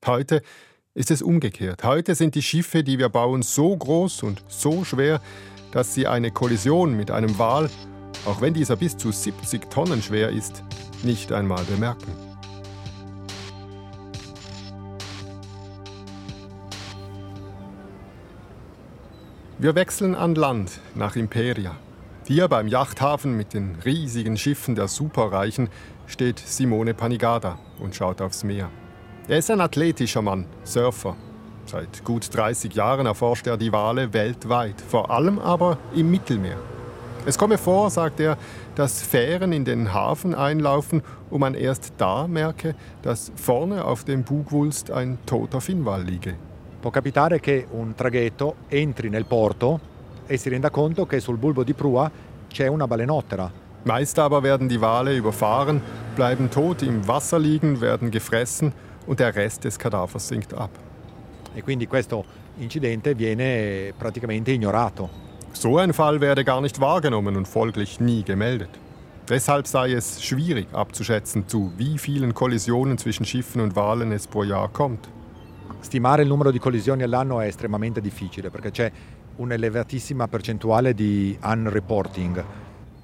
Heute 0.04 0.42
ist 0.94 1.10
es 1.10 1.22
umgekehrt. 1.22 1.84
Heute 1.84 2.14
sind 2.14 2.34
die 2.34 2.42
Schiffe, 2.42 2.82
die 2.82 2.98
wir 2.98 3.08
bauen, 3.08 3.42
so 3.42 3.76
groß 3.76 4.24
und 4.24 4.42
so 4.48 4.84
schwer, 4.84 5.20
dass 5.72 5.94
sie 5.94 6.06
eine 6.06 6.30
Kollision 6.30 6.94
mit 6.96 7.10
einem 7.10 7.38
Wal, 7.38 7.68
auch 8.26 8.40
wenn 8.40 8.54
dieser 8.54 8.76
bis 8.76 8.96
zu 8.96 9.10
70 9.10 9.68
Tonnen 9.70 10.00
schwer 10.02 10.28
ist, 10.28 10.62
nicht 11.02 11.32
einmal 11.32 11.64
bemerken. 11.64 12.12
Wir 19.58 19.74
wechseln 19.74 20.14
an 20.14 20.34
Land 20.34 20.80
nach 20.94 21.16
Imperia. 21.16 21.76
Hier 22.26 22.48
beim 22.48 22.68
Yachthafen 22.68 23.36
mit 23.36 23.54
den 23.54 23.76
riesigen 23.84 24.36
Schiffen 24.36 24.74
der 24.74 24.88
Superreichen 24.88 25.68
steht 26.06 26.38
Simone 26.38 26.94
Panigada 26.94 27.58
und 27.78 27.94
schaut 27.94 28.20
aufs 28.20 28.44
Meer. 28.44 28.70
Er 29.28 29.38
ist 29.38 29.50
ein 29.50 29.60
athletischer 29.60 30.20
Mann, 30.20 30.46
Surfer. 30.64 31.16
Seit 31.72 32.04
gut 32.04 32.28
30 32.34 32.74
Jahren 32.74 33.06
erforscht 33.06 33.46
er 33.46 33.56
die 33.56 33.72
Wale 33.72 34.12
weltweit, 34.12 34.78
vor 34.78 35.10
allem 35.10 35.38
aber 35.38 35.78
im 35.94 36.10
Mittelmeer. 36.10 36.58
Es 37.24 37.38
komme 37.38 37.56
vor, 37.56 37.88
sagt 37.88 38.20
er, 38.20 38.36
dass 38.74 39.00
Fähren 39.00 39.54
in 39.54 39.64
den 39.64 39.94
Hafen 39.94 40.34
einlaufen 40.34 41.02
und 41.30 41.40
man 41.40 41.54
erst 41.54 41.94
da 41.96 42.28
merke, 42.28 42.74
dass 43.00 43.32
vorne 43.36 43.86
auf 43.86 44.04
dem 44.04 44.22
Bugwulst 44.22 44.90
ein 44.90 45.16
toter 45.24 45.62
Finnwal 45.62 46.02
liege. 46.02 46.34
Può 46.82 46.90
capitare 46.90 47.40
che 47.40 47.66
un 47.70 47.94
traghetto 47.94 48.56
entri 48.68 49.08
nel 49.08 49.24
porto 49.24 49.80
e 50.26 50.36
si 50.36 50.50
renda 50.50 50.68
conto 50.68 51.06
che 51.06 51.20
sul 51.20 51.38
bulbo 51.38 51.64
di 51.64 51.72
prua 51.72 52.10
c'è 52.48 52.66
una 52.66 52.86
balenottera. 52.86 53.50
Meist 53.84 54.18
aber 54.18 54.42
werden 54.42 54.68
die 54.68 54.82
Wale 54.82 55.16
überfahren, 55.16 55.80
bleiben 56.16 56.50
tot 56.50 56.82
im 56.82 57.08
Wasser 57.08 57.38
liegen, 57.38 57.80
werden 57.80 58.10
gefressen 58.10 58.74
und 59.06 59.20
der 59.20 59.34
Rest 59.34 59.64
des 59.64 59.78
Kadavers 59.78 60.28
sinkt 60.28 60.52
ab. 60.52 60.91
E 61.54 61.62
quindi 61.62 61.86
questo 61.86 62.24
incidente 62.58 63.14
viene 63.14 63.92
praticamente 63.96 64.52
ignorato. 64.52 65.08
So 65.52 65.78
ein 65.78 65.92
Fall 65.92 66.20
werde 66.20 66.44
gar 66.44 66.60
nicht 66.60 66.80
wahrgenommen 66.80 67.36
und 67.36 67.46
folglich 67.46 68.00
nie 68.00 68.22
gemeldet. 68.22 68.70
Deshalb 69.28 69.66
sei 69.66 69.92
es 69.92 70.22
schwierig 70.22 70.66
abzuschätzen, 70.72 71.46
zu 71.46 71.72
wie 71.76 71.98
vielen 71.98 72.34
Kollisionen 72.34 72.98
zwischen 72.98 73.24
Schiffen 73.24 73.60
und 73.60 73.76
Walen 73.76 74.12
es 74.12 74.26
pro 74.26 74.42
Jahr 74.42 74.68
kommt. 74.68 75.08
Stimare 75.80 76.22
il 76.22 76.28
numero 76.28 76.50
di 76.50 76.58
collisioni 76.58 77.02
all'anno 77.02 77.40
è 77.40 77.46
estremamente 77.46 78.00
difficile 78.00 78.50
perché 78.50 78.70
c'è 78.70 78.90
un'elevatissima 79.36 80.28
percentuale 80.28 80.94
di 80.94 81.36
unreporting. 81.42 82.44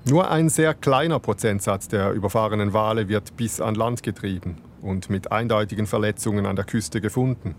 Nur 0.05 0.31
ein 0.31 0.49
sehr 0.49 0.75
kleiner 0.75 1.19
Prozentsatz 1.19 1.89
der 1.89 2.13
überfahrenen 2.13 2.73
Wale 2.73 3.09
wird 3.09 3.37
bis 3.37 3.61
an 3.61 3.75
Land 3.75 4.03
getrieben 4.03 4.57
und 4.81 5.11
mit 5.11 5.31
eindeutigen 5.31 5.87
Verletzungen 5.87 6.47
an 6.47 6.57
der 6.57 6.65
Küste 6.65 7.01
gefunden. 7.01 7.55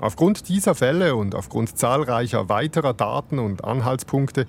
Aufgrund 0.00 0.48
dieser 0.48 0.74
Fälle 0.74 1.14
und 1.14 1.34
aufgrund 1.34 1.78
zahlreicher 1.78 2.48
weiterer 2.48 2.94
Daten 2.94 3.38
und 3.38 3.64
Anhaltspunkte 3.64 4.46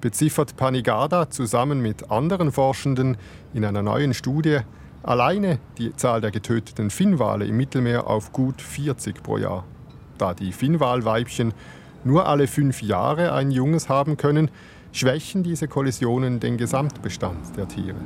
beziffert 0.00 0.56
Panigada 0.56 1.30
zusammen 1.30 1.80
mit 1.80 2.10
anderen 2.10 2.52
Forschenden 2.52 3.16
in 3.54 3.64
einer 3.64 3.82
neuen 3.82 4.14
Studie 4.14 4.58
alleine 5.02 5.58
die 5.78 5.94
Zahl 5.96 6.20
der 6.20 6.30
getöteten 6.30 6.90
Finnwale 6.90 7.46
im 7.46 7.56
Mittelmeer 7.56 8.06
auf 8.06 8.32
gut 8.32 8.60
40 8.60 9.22
pro 9.22 9.38
Jahr. 9.38 9.64
Da 10.18 10.34
die 10.34 10.52
Finnwalweibchen 10.52 11.54
nur 12.04 12.26
alle 12.26 12.46
fünf 12.46 12.82
Jahre 12.82 13.32
ein 13.32 13.50
Junges 13.50 13.88
haben 13.88 14.16
können, 14.16 14.50
schwächen 14.92 15.42
diese 15.42 15.68
Kollisionen 15.68 16.40
den 16.40 16.56
Gesamtbestand 16.56 17.56
der 17.56 17.68
Tiere. 17.68 18.00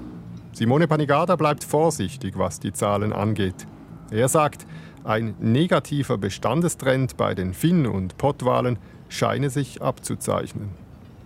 Simone 0.53 0.87
Panigada 0.87 1.37
bleibt 1.37 1.65
vorsichtig, 1.65 2.35
was 2.37 2.61
die 2.61 2.73
Zahlen 2.73 3.13
angeht. 3.13 3.67
Er 4.11 4.29
sagt, 4.29 4.67
ein 5.05 5.35
negativer 5.41 6.19
Bestandestrend 6.19 7.17
bei 7.17 7.35
den 7.35 7.55
Finn- 7.55 7.87
und 7.87 8.17
Pottwalen 8.17 8.79
scheine 9.09 9.51
sich 9.51 9.81
abzuzeichnen. 9.83 10.71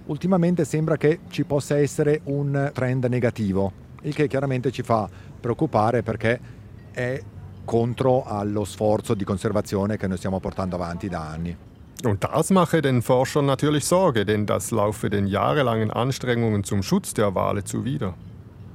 Ultimamente 0.06 0.64
sembra 0.64 0.96
che 0.96 1.20
ci 1.30 1.44
possa 1.44 1.76
essere 1.78 2.20
un 2.24 2.70
trend 2.72 3.04
negativo, 3.06 3.72
il 4.02 4.14
che 4.14 4.28
chiaramente 4.28 4.70
ci 4.70 4.82
fa 4.82 5.08
preoccupare 5.40 6.02
perché 6.02 6.38
è 6.92 7.20
contro 7.64 8.24
allo 8.24 8.64
sforzo 8.64 9.14
di 9.14 9.24
conservazione 9.24 9.96
che 9.96 10.06
noi 10.06 10.16
stiamo 10.16 10.38
portando 10.38 10.76
avanti 10.76 11.08
da 11.08 11.28
anni. 11.28 11.56
Und 12.04 12.22
das 12.22 12.50
mache 12.50 12.82
den 12.82 13.02
Forschern 13.02 13.46
natürlich 13.46 13.84
Sorge, 13.84 14.24
denn 14.24 14.46
das 14.46 14.70
laufe 14.70 15.08
den 15.08 15.26
jahrelangen 15.26 15.90
Anstrengungen 15.90 16.62
zum 16.62 16.82
Schutz 16.82 17.14
der 17.14 17.34
Wale 17.34 17.64
zuwider. 17.64 18.14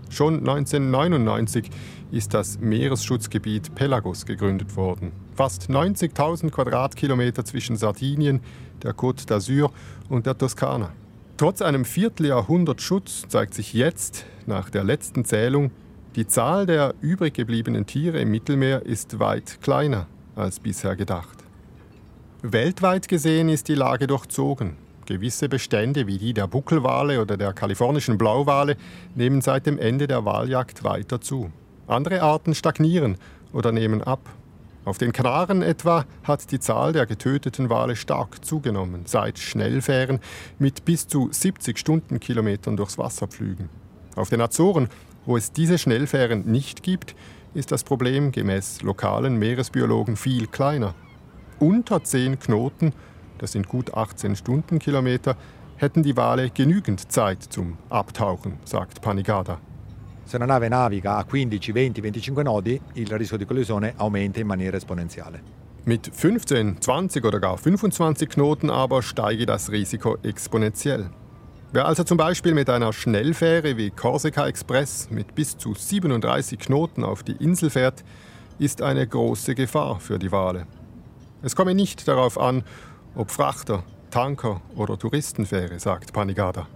Schon 0.09 0.39
1999 0.39 1.69
ist 2.11 2.33
das 2.33 2.59
Meeresschutzgebiet 2.59 3.73
Pelagos 3.73 4.25
gegründet 4.25 4.75
worden. 4.75 5.11
Fast 5.35 5.69
90.000 5.69 6.51
Quadratkilometer 6.51 7.45
zwischen 7.45 7.75
Sardinien, 7.77 8.41
der 8.83 8.93
Côte 8.93 9.25
d'Azur 9.27 9.71
und 10.09 10.25
der 10.25 10.37
Toskana. 10.37 10.91
Trotz 11.37 11.61
einem 11.61 11.85
Vierteljahrhundert 11.85 12.81
Schutz 12.81 13.25
zeigt 13.27 13.53
sich 13.53 13.73
jetzt, 13.73 14.25
nach 14.45 14.69
der 14.69 14.83
letzten 14.83 15.25
Zählung, 15.25 15.71
die 16.15 16.27
Zahl 16.27 16.65
der 16.65 16.93
übrig 17.01 17.33
gebliebenen 17.33 17.85
Tiere 17.85 18.19
im 18.19 18.31
Mittelmeer 18.31 18.85
ist 18.85 19.19
weit 19.19 19.61
kleiner 19.61 20.07
als 20.35 20.59
bisher 20.59 20.95
gedacht. 20.95 21.37
Weltweit 22.41 23.07
gesehen 23.07 23.49
ist 23.49 23.69
die 23.69 23.75
Lage 23.75 24.07
durchzogen. 24.07 24.75
Gewisse 25.05 25.47
Bestände 25.49 26.07
wie 26.07 26.17
die 26.17 26.33
der 26.33 26.47
Buckelwale 26.47 27.21
oder 27.21 27.37
der 27.37 27.53
kalifornischen 27.53 28.17
Blauwale 28.17 28.77
nehmen 29.15 29.41
seit 29.41 29.65
dem 29.65 29.77
Ende 29.77 30.07
der 30.07 30.25
Waljagd 30.25 30.83
weiter 30.83 31.21
zu. 31.21 31.51
Andere 31.91 32.21
Arten 32.21 32.55
stagnieren 32.55 33.17
oder 33.51 33.73
nehmen 33.73 34.01
ab. 34.01 34.21
Auf 34.85 34.97
den 34.97 35.11
Kanaren 35.11 35.61
etwa 35.61 36.05
hat 36.23 36.49
die 36.51 36.59
Zahl 36.59 36.93
der 36.93 37.05
getöteten 37.05 37.69
Wale 37.69 37.97
stark 37.97 38.45
zugenommen, 38.45 39.01
seit 39.05 39.37
Schnellfähren 39.37 40.21
mit 40.57 40.85
bis 40.85 41.07
zu 41.07 41.27
70 41.31 41.77
Stundenkilometern 41.77 42.77
durchs 42.77 42.97
Wasser 42.97 43.27
pflügen. 43.27 43.69
Auf 44.15 44.29
den 44.29 44.39
Azoren, 44.39 44.87
wo 45.25 45.35
es 45.35 45.51
diese 45.51 45.77
Schnellfähren 45.77 46.49
nicht 46.49 46.81
gibt, 46.81 47.13
ist 47.53 47.73
das 47.73 47.83
Problem 47.83 48.31
gemäß 48.31 48.81
lokalen 48.83 49.35
Meeresbiologen 49.37 50.15
viel 50.15 50.47
kleiner. 50.47 50.95
Unter 51.59 52.05
10 52.05 52.39
Knoten, 52.39 52.93
das 53.37 53.51
sind 53.51 53.67
gut 53.67 53.93
18 53.93 54.37
Stundenkilometer, 54.37 55.35
hätten 55.75 56.03
die 56.03 56.15
Wale 56.15 56.51
genügend 56.51 57.11
Zeit 57.11 57.43
zum 57.43 57.77
Abtauchen, 57.89 58.59
sagt 58.63 59.01
Panigada. 59.01 59.59
Se 60.31 60.37
una 60.37 60.45
nave 60.45 60.69
naviga 60.69 61.17
a 61.17 61.25
15, 61.25 61.73
20, 61.73 61.99
25 61.99 62.41
Nodi, 62.41 62.81
il 62.93 63.07
rischio 63.07 63.35
di 63.35 63.43
collisione 63.43 63.95
aumenta 63.97 64.39
in 64.39 64.47
maniera 64.47 64.77
esponenziale. 64.77 65.43
Mit 65.83 66.09
15, 66.09 66.77
20 66.79 67.25
oder 67.25 67.37
gar 67.37 67.57
25 67.57 68.29
Knoten 68.29 68.69
aber 68.69 69.01
steige 69.01 69.45
das 69.45 69.69
Risiko 69.71 70.17
exponentiell. 70.21 71.09
Wer 71.73 71.85
also 71.85 72.05
zum 72.05 72.15
Beispiel 72.15 72.53
mit 72.53 72.69
einer 72.69 72.93
Schnellfähre 72.93 73.75
wie 73.75 73.89
Corsica 73.89 74.47
Express 74.47 75.09
mit 75.09 75.35
bis 75.35 75.57
zu 75.57 75.73
37 75.73 76.59
Knoten 76.59 77.03
auf 77.03 77.23
die 77.23 77.35
Insel 77.43 77.69
fährt, 77.69 78.05
ist 78.57 78.81
eine 78.81 79.05
große 79.05 79.53
Gefahr 79.53 79.99
für 79.99 80.17
die 80.17 80.31
Wale. 80.31 80.65
Es 81.41 81.57
komme 81.57 81.75
nicht 81.75 82.07
darauf 82.07 82.39
an, 82.39 82.63
ob 83.15 83.31
Frachter, 83.31 83.83
Tanker 84.11 84.61
oder 84.77 84.97
Touristenfähre, 84.97 85.77
sagt 85.77 86.13
Panigada. 86.13 86.67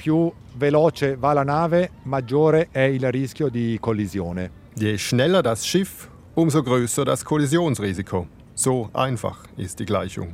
Più 0.00 0.32
veloce 0.56 1.14
va 1.16 1.34
la 1.34 1.42
nave, 1.44 1.90
maggiore 2.04 2.68
è 2.70 2.80
il 2.80 3.10
rischio 3.10 3.50
di 3.50 3.76
collisione. 3.78 4.50
Je 4.72 4.96
schneller 4.96 5.42
das 5.42 5.62
Schiff, 5.66 6.08
umso 6.32 6.62
größer 6.62 7.04
das 7.04 7.22
Kollisionsrisiko. 7.22 8.26
So 8.54 8.88
einfach 8.94 9.44
ist 9.58 9.78
die 9.78 9.84
Gleichung. 9.84 10.32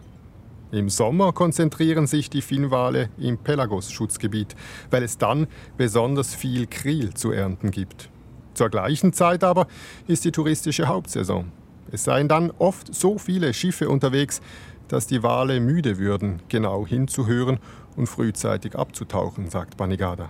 Im 0.71 0.89
Sommer 0.89 1.33
konzentrieren 1.33 2.07
sich 2.07 2.31
die 2.31 2.43
Finnwale 2.43 3.09
im 3.19 3.39
Pelagos-Schutzgebiet, 3.39 4.55
weil 4.91 5.03
es 5.03 5.19
dann 5.19 5.49
besonders 5.77 6.33
viel 6.33 6.69
Kriel 6.69 7.13
zu 7.15 7.33
ernten 7.33 7.73
gibt. 7.73 8.09
Zur 8.55 8.69
gleichen 8.69 9.13
Zeit 9.13 9.43
aber 9.43 9.67
ist 10.07 10.25
die 10.25 10.31
touristische 10.31 10.87
Hauptsaison. 10.87 11.51
Es 11.91 12.05
seien 12.05 12.29
dann 12.29 12.53
oft 12.59 12.95
so 12.95 13.19
viele 13.19 13.53
Schiffe 13.53 13.89
unterwegs, 13.89 14.41
dass 14.87 15.09
die 15.09 15.25
Wale 15.25 15.59
müde 15.59 15.99
würden, 15.99 16.41
genau 16.49 16.87
hinzuhören 16.87 17.59
und 17.97 18.07
frühzeitig 18.07 18.77
abzutauchen, 18.77 19.51
sagt 19.51 19.77
Banigada. 19.77 20.29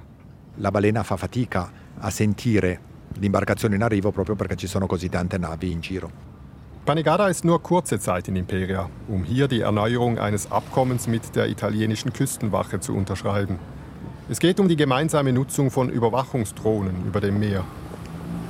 La 0.59 0.71
balena 0.71 1.03
fa 1.03 1.17
fatica 1.17 1.71
a 1.99 2.11
sentire 2.11 2.81
l'imbarcazione 3.19 3.75
in 3.75 3.83
arrivo 3.83 4.11
proprio 4.11 4.35
perché 4.37 4.57
ci 4.57 4.67
sono 4.67 4.87
così 4.87 5.09
tante 5.09 5.39
navi 5.39 5.71
in 5.71 5.81
giro. 5.81 6.11
Panigada 6.85 7.29
ist 7.29 7.45
nur 7.45 7.61
kurze 7.63 7.99
Zeit 7.99 8.29
in 8.29 8.37
Imperia, 8.37 8.89
um 9.09 9.25
hier 9.25 9.49
die 9.49 9.63
Erneuerung 9.63 10.19
eines 10.19 10.53
Abkommens 10.53 11.09
mit 11.09 11.35
der 11.35 11.49
italienischen 11.49 12.13
Küstenwache 12.13 12.79
zu 12.79 12.95
unterschreiben. 12.95 13.59
Es 14.29 14.39
geht 14.39 14.61
um 14.61 14.69
die 14.69 14.77
gemeinsame 14.77 15.33
Nutzung 15.33 15.71
von 15.71 15.91
Überwachungsdrohnen 15.91 17.05
über 17.07 17.21
dem 17.21 17.41
Meer. 17.41 17.65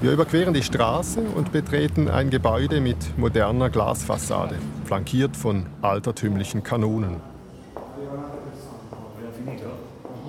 Wir 0.02 0.12
überqueren 0.12 0.52
die 0.52 0.62
Straße 0.62 1.20
und 1.20 1.50
betreten 1.50 2.08
ein 2.11 2.28
Gebäude 2.28 2.82
mit 2.82 3.16
moderner 3.16 3.70
Glasfassade, 3.70 4.56
flankiert 4.85 5.35
von 5.35 5.64
altertümlichen 5.80 6.62
Kanonen. 6.62 7.36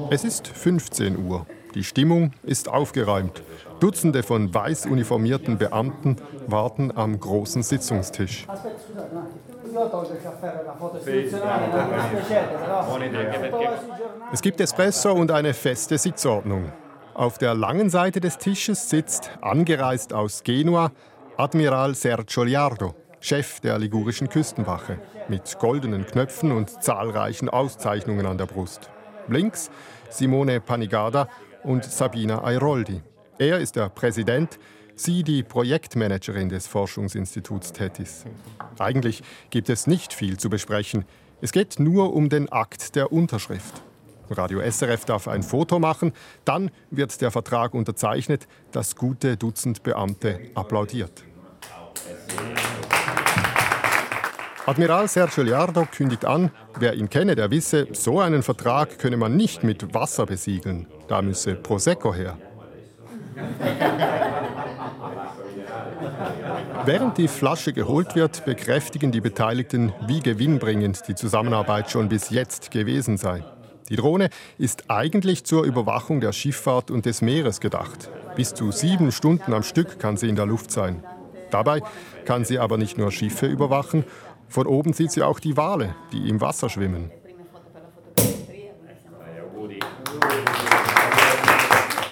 Es 0.09 0.23
ist 0.23 0.47
15 0.47 1.25
Uhr. 1.25 1.45
Die 1.75 1.83
Stimmung 1.83 2.31
ist 2.43 2.69
aufgeräumt. 2.69 3.43
Dutzende 3.79 4.23
von 4.23 4.53
weiß 4.53 4.85
uniformierten 4.85 5.57
Beamten 5.57 6.15
warten 6.47 6.91
am 6.95 7.19
großen 7.19 7.61
Sitzungstisch. 7.61 8.47
Es 14.31 14.41
gibt 14.41 14.61
Espresso 14.61 15.11
und 15.11 15.31
eine 15.31 15.53
feste 15.53 15.97
Sitzordnung. 15.97 16.71
Auf 17.13 17.37
der 17.37 17.53
langen 17.53 17.89
Seite 17.89 18.21
des 18.21 18.37
Tisches 18.37 18.89
sitzt, 18.89 19.31
angereist 19.41 20.13
aus 20.13 20.43
Genua, 20.43 20.91
Admiral 21.35 21.95
Sergio 21.95 22.43
Liardo, 22.43 22.95
Chef 23.19 23.59
der 23.59 23.77
ligurischen 23.77 24.29
Küstenwache, 24.29 24.99
mit 25.27 25.57
goldenen 25.59 26.05
Knöpfen 26.05 26.51
und 26.51 26.81
zahlreichen 26.81 27.49
Auszeichnungen 27.49 28.25
an 28.25 28.37
der 28.37 28.45
Brust. 28.45 28.89
Links 29.27 29.69
Simone 30.09 30.59
Panigada 30.61 31.27
und 31.63 31.83
Sabina 31.83 32.43
Airoldi. 32.43 33.01
Er 33.37 33.59
ist 33.59 33.75
der 33.75 33.89
Präsident, 33.89 34.57
sie 34.95 35.23
die 35.23 35.43
Projektmanagerin 35.43 36.49
des 36.49 36.67
Forschungsinstituts 36.67 37.73
TETIS. 37.73 38.25
Eigentlich 38.79 39.23
gibt 39.49 39.69
es 39.69 39.87
nicht 39.87 40.13
viel 40.13 40.37
zu 40.37 40.49
besprechen. 40.49 41.05
Es 41.41 41.51
geht 41.51 41.79
nur 41.79 42.13
um 42.13 42.29
den 42.29 42.51
Akt 42.51 42.95
der 42.95 43.11
Unterschrift. 43.11 43.83
Radio 44.29 44.59
SRF 44.59 45.05
darf 45.05 45.27
ein 45.27 45.43
Foto 45.43 45.79
machen, 45.79 46.11
dann 46.43 46.71
wird 46.89 47.21
der 47.21 47.31
Vertrag 47.31 47.73
unterzeichnet, 47.73 48.47
das 48.71 48.95
gute 48.95 49.37
Dutzend 49.37 49.83
Beamte 49.83 50.39
applaudiert. 50.53 51.23
Admiral 54.67 55.07
Sergio 55.07 55.43
Liardo 55.43 55.87
kündigt 55.89 56.25
an, 56.25 56.51
wer 56.77 56.93
ihn 56.95 57.09
kenne, 57.09 57.35
der 57.35 57.51
wisse, 57.51 57.87
so 57.93 58.19
einen 58.19 58.43
Vertrag 58.43 58.99
könne 58.99 59.15
man 59.15 59.37
nicht 59.37 59.63
mit 59.63 59.93
Wasser 59.93 60.25
besiegeln. 60.25 60.87
Da 61.07 61.21
müsse 61.21 61.55
Prosecco 61.55 62.13
her. 62.13 62.37
Während 66.83 67.17
die 67.17 67.29
Flasche 67.29 67.71
geholt 67.71 68.15
wird, 68.15 68.43
bekräftigen 68.43 69.13
die 69.13 69.21
Beteiligten, 69.21 69.93
wie 70.05 70.19
gewinnbringend 70.19 71.07
die 71.07 71.15
Zusammenarbeit 71.15 71.89
schon 71.89 72.09
bis 72.09 72.29
jetzt 72.29 72.69
gewesen 72.69 73.15
sei. 73.15 73.45
Die 73.87 73.95
Drohne 73.95 74.27
ist 74.57 74.89
eigentlich 74.89 75.45
zur 75.45 75.63
Überwachung 75.63 76.19
der 76.19 76.33
Schifffahrt 76.33 76.91
und 76.91 77.05
des 77.05 77.21
Meeres 77.21 77.61
gedacht. 77.61 78.09
Bis 78.35 78.53
zu 78.53 78.73
sieben 78.73 79.13
Stunden 79.13 79.53
am 79.53 79.63
Stück 79.63 79.97
kann 79.97 80.17
sie 80.17 80.27
in 80.27 80.35
der 80.35 80.45
Luft 80.45 80.71
sein. 80.71 81.05
Dabei 81.51 81.81
kann 82.25 82.43
sie 82.43 82.59
aber 82.59 82.77
nicht 82.77 82.97
nur 82.97 83.11
Schiffe 83.11 83.45
überwachen, 83.45 84.03
von 84.47 84.67
oben 84.67 84.93
sieht 84.93 85.11
sie 85.11 85.23
auch 85.23 85.39
die 85.39 85.57
Wale, 85.57 85.95
die 86.11 86.29
im 86.29 86.41
Wasser 86.41 86.69
schwimmen. 86.69 87.11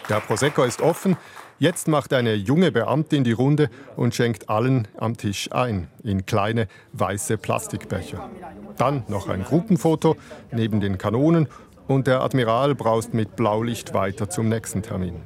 Der 0.09 0.19
Prosecco 0.19 0.63
ist 0.63 0.81
offen. 0.81 1.17
Jetzt 1.57 1.87
macht 1.87 2.13
eine 2.13 2.33
junge 2.35 2.71
Beamtin 2.71 3.23
die 3.23 3.31
Runde 3.31 3.69
und 3.95 4.13
schenkt 4.13 4.49
allen 4.49 4.87
am 4.97 5.17
Tisch 5.17 5.51
ein, 5.51 5.87
in 6.03 6.25
kleine 6.25 6.67
weiße 6.93 7.37
Plastikbecher. 7.37 8.29
Dann 8.77 9.03
noch 9.07 9.29
ein 9.29 9.43
Gruppenfoto 9.43 10.17
neben 10.51 10.81
den 10.81 10.97
Kanonen 10.97 11.47
und 11.87 12.07
der 12.07 12.21
Admiral 12.21 12.75
braust 12.75 13.13
mit 13.13 13.35
Blaulicht 13.35 13.93
weiter 13.93 14.29
zum 14.29 14.49
nächsten 14.49 14.81
Termin. 14.81 15.21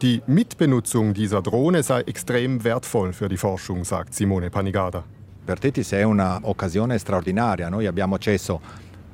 Die 0.00 0.22
Mitbenutzung 0.26 1.12
dieser 1.12 1.42
Drohne 1.42 1.82
sei 1.82 2.00
extrem 2.02 2.64
wertvoll 2.64 3.12
für 3.12 3.28
die 3.28 3.36
Forschung, 3.36 3.84
sagt 3.84 4.14
Simone 4.14 4.48
Panigada. 4.48 5.04
Per 5.48 5.58
Tetis 5.58 5.92
è 5.92 6.02
un'occasione 6.02 6.98
straordinaria. 6.98 7.70
Noi 7.70 7.86
abbiamo 7.86 8.16
accesso 8.16 8.60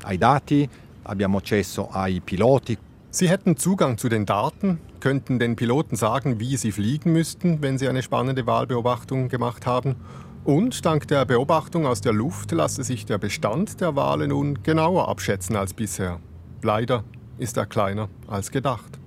ai 0.03 0.19
dati, 0.19 0.69
abbiamo 1.03 1.39
accesso 1.39 1.89
ai 1.93 2.21
piloti. 2.21 2.77
Sie 3.09 3.29
hätten 3.29 3.57
Zugang 3.57 3.97
zu 3.97 4.09
den 4.09 4.25
Daten, 4.25 4.81
könnten 4.99 5.39
den 5.39 5.55
Piloten 5.55 5.95
sagen, 5.95 6.41
wie 6.41 6.57
sie 6.57 6.73
fliegen 6.73 7.13
müssten, 7.13 7.63
wenn 7.63 7.79
sie 7.79 7.87
eine 7.87 8.03
spannende 8.03 8.49
Wahlbeobachtung 8.49 9.29
gemacht 9.29 9.65
haben. 9.65 9.95
Und 10.43 10.85
dank 10.85 11.07
der 11.07 11.25
Beobachtung 11.25 11.87
aus 11.87 12.01
der 12.01 12.13
Luft 12.13 12.51
lasse 12.51 12.83
sich 12.83 13.07
der 13.07 13.19
Bestand 13.19 13.81
der 13.81 13.95
Wale 13.95 14.27
nun 14.27 14.61
genauer 14.65 15.09
abschätzen 15.09 15.55
als 15.55 15.73
bisher. 15.73 16.19
Leider 16.63 17.05
ist 17.39 17.57
er 17.57 17.67
kleiner 17.67 18.09
als 18.27 18.51
gedacht. 18.51 18.99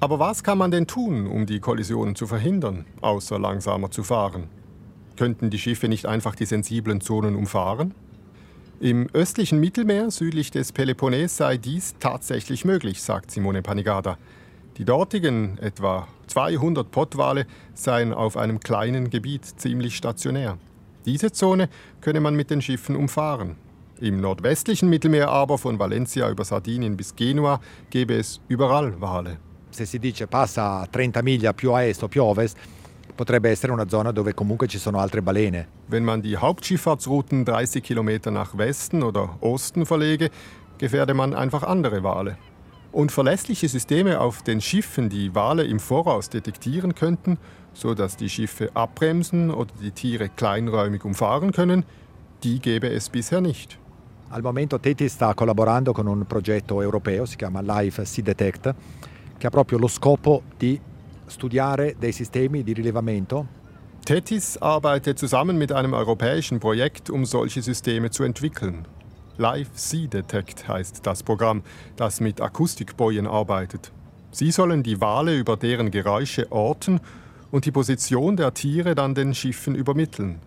Aber 0.00 0.18
was 0.18 0.42
kann 0.42 0.56
man 0.56 0.70
denn 0.70 0.86
tun, 0.86 1.26
um 1.26 1.44
die 1.44 1.60
Kollisionen 1.60 2.14
zu 2.14 2.26
verhindern, 2.26 2.86
außer 3.02 3.38
langsamer 3.38 3.90
zu 3.90 4.02
fahren? 4.02 4.61
Könnten 5.16 5.50
die 5.50 5.58
Schiffe 5.58 5.88
nicht 5.88 6.06
einfach 6.06 6.34
die 6.34 6.46
sensiblen 6.46 7.00
Zonen 7.00 7.36
umfahren? 7.36 7.94
Im 8.80 9.08
östlichen 9.12 9.60
Mittelmeer 9.60 10.10
südlich 10.10 10.50
des 10.50 10.72
Peloponnes 10.72 11.36
sei 11.36 11.56
dies 11.56 11.94
tatsächlich 12.00 12.64
möglich, 12.64 13.02
sagt 13.02 13.30
Simone 13.30 13.62
Panigada. 13.62 14.18
Die 14.78 14.84
dortigen 14.84 15.58
etwa 15.58 16.08
200 16.26 16.90
Pottwale 16.90 17.46
seien 17.74 18.12
auf 18.12 18.36
einem 18.36 18.58
kleinen 18.58 19.10
Gebiet 19.10 19.44
ziemlich 19.44 19.96
stationär. 19.96 20.58
Diese 21.04 21.30
Zone 21.30 21.68
könne 22.00 22.20
man 22.20 22.34
mit 22.34 22.50
den 22.50 22.62
Schiffen 22.62 22.96
umfahren. 22.96 23.56
Im 24.00 24.20
nordwestlichen 24.20 24.88
Mittelmeer 24.88 25.28
aber, 25.28 25.58
von 25.58 25.78
Valencia 25.78 26.28
über 26.28 26.44
Sardinien 26.44 26.96
bis 26.96 27.14
Genua, 27.14 27.60
gäbe 27.90 28.14
es 28.14 28.40
überall 28.48 29.00
Wale. 29.00 29.36
Se 29.70 29.86
si 29.86 29.98
dice 29.98 30.26
passa 30.26 30.86
30 30.90 31.22
miglia 31.22 31.52
più 31.52 31.72
a 31.72 31.84
est 31.84 32.02
o 32.02 32.08
più 32.08 32.22
ovest, 32.22 32.58
potrebbe 33.14 33.50
essere 33.50 33.72
una 33.72 33.88
zona 33.88 34.12
dove 34.12 34.34
comunque 34.34 34.66
ci 34.66 34.78
sono 34.78 34.98
altre 34.98 35.22
balene. 35.22 35.68
Wenn 35.88 36.04
man 36.04 36.20
die 36.20 36.36
Hauptschifffahrtsrouten 36.36 37.44
30 37.44 37.82
Kilometer 37.82 38.30
nach 38.30 38.56
Westen 38.56 39.02
oder 39.02 39.36
Osten 39.40 39.86
verlege, 39.86 40.30
gefährde 40.78 41.14
man 41.14 41.34
einfach 41.34 41.62
andere 41.62 42.02
Wale. 42.02 42.36
Und 42.90 43.10
verlässliche 43.10 43.68
Systeme 43.68 44.20
auf 44.20 44.42
den 44.42 44.60
Schiffen, 44.60 45.08
die 45.08 45.34
Wale 45.34 45.64
im 45.64 45.80
Voraus 45.80 46.28
detektieren 46.28 46.94
könnten, 46.94 47.38
sodass 47.72 48.16
die 48.16 48.28
Schiffe 48.28 48.70
abbremsen 48.74 49.50
oder 49.50 49.72
die 49.80 49.92
Tiere 49.92 50.28
kleinräumig 50.28 51.04
umfahren 51.04 51.52
können, 51.52 51.84
die 52.42 52.60
gäbe 52.60 52.90
es 52.90 53.08
bisher 53.08 53.40
nicht. 53.40 53.78
Al 54.30 54.42
momento 54.42 54.78
Teti 54.78 55.08
sta 55.08 55.34
collaborando 55.34 55.92
con 55.92 56.06
un 56.06 56.24
progetto 56.24 56.80
europeo, 56.80 57.26
si 57.26 57.36
chiama 57.36 57.60
Life 57.60 58.02
Sea 58.04 58.24
Detect, 58.24 58.74
che 59.36 59.46
ha 59.46 59.50
proprio 59.50 59.78
lo 59.78 59.88
scopo 59.88 60.42
di 60.56 60.80
studiare 61.32 61.96
dei 61.98 62.12
sistemi 62.12 62.62
di 62.62 62.72
rilevamento. 62.72 63.46
TETIS 64.04 64.58
arbeitet 64.58 65.18
zusammen 65.18 65.56
mit 65.58 65.72
einem 65.72 65.94
europäischen 65.94 66.60
Projekt, 66.60 67.08
um 67.08 67.24
solche 67.24 67.62
Systeme 67.62 68.10
zu 68.10 68.24
entwickeln. 68.24 68.86
Live 69.38 69.70
Sea 69.74 70.06
Detect 70.06 70.68
heißt 70.68 71.06
das 71.06 71.22
Programm, 71.22 71.62
das 71.96 72.20
mit 72.20 72.40
Akustikbojen 72.40 73.26
arbeitet. 73.26 73.92
Sie 74.30 74.50
sollen 74.50 74.82
die 74.82 75.00
Wale 75.00 75.36
über 75.36 75.56
deren 75.56 75.90
Geräusche 75.90 76.50
orten 76.50 77.00
und 77.50 77.64
die 77.64 77.70
Position 77.70 78.36
der 78.36 78.54
Tiere 78.54 78.94
dann 78.94 79.14
den 79.14 79.34
Schiffen 79.34 79.74
übermitteln. 79.74 80.40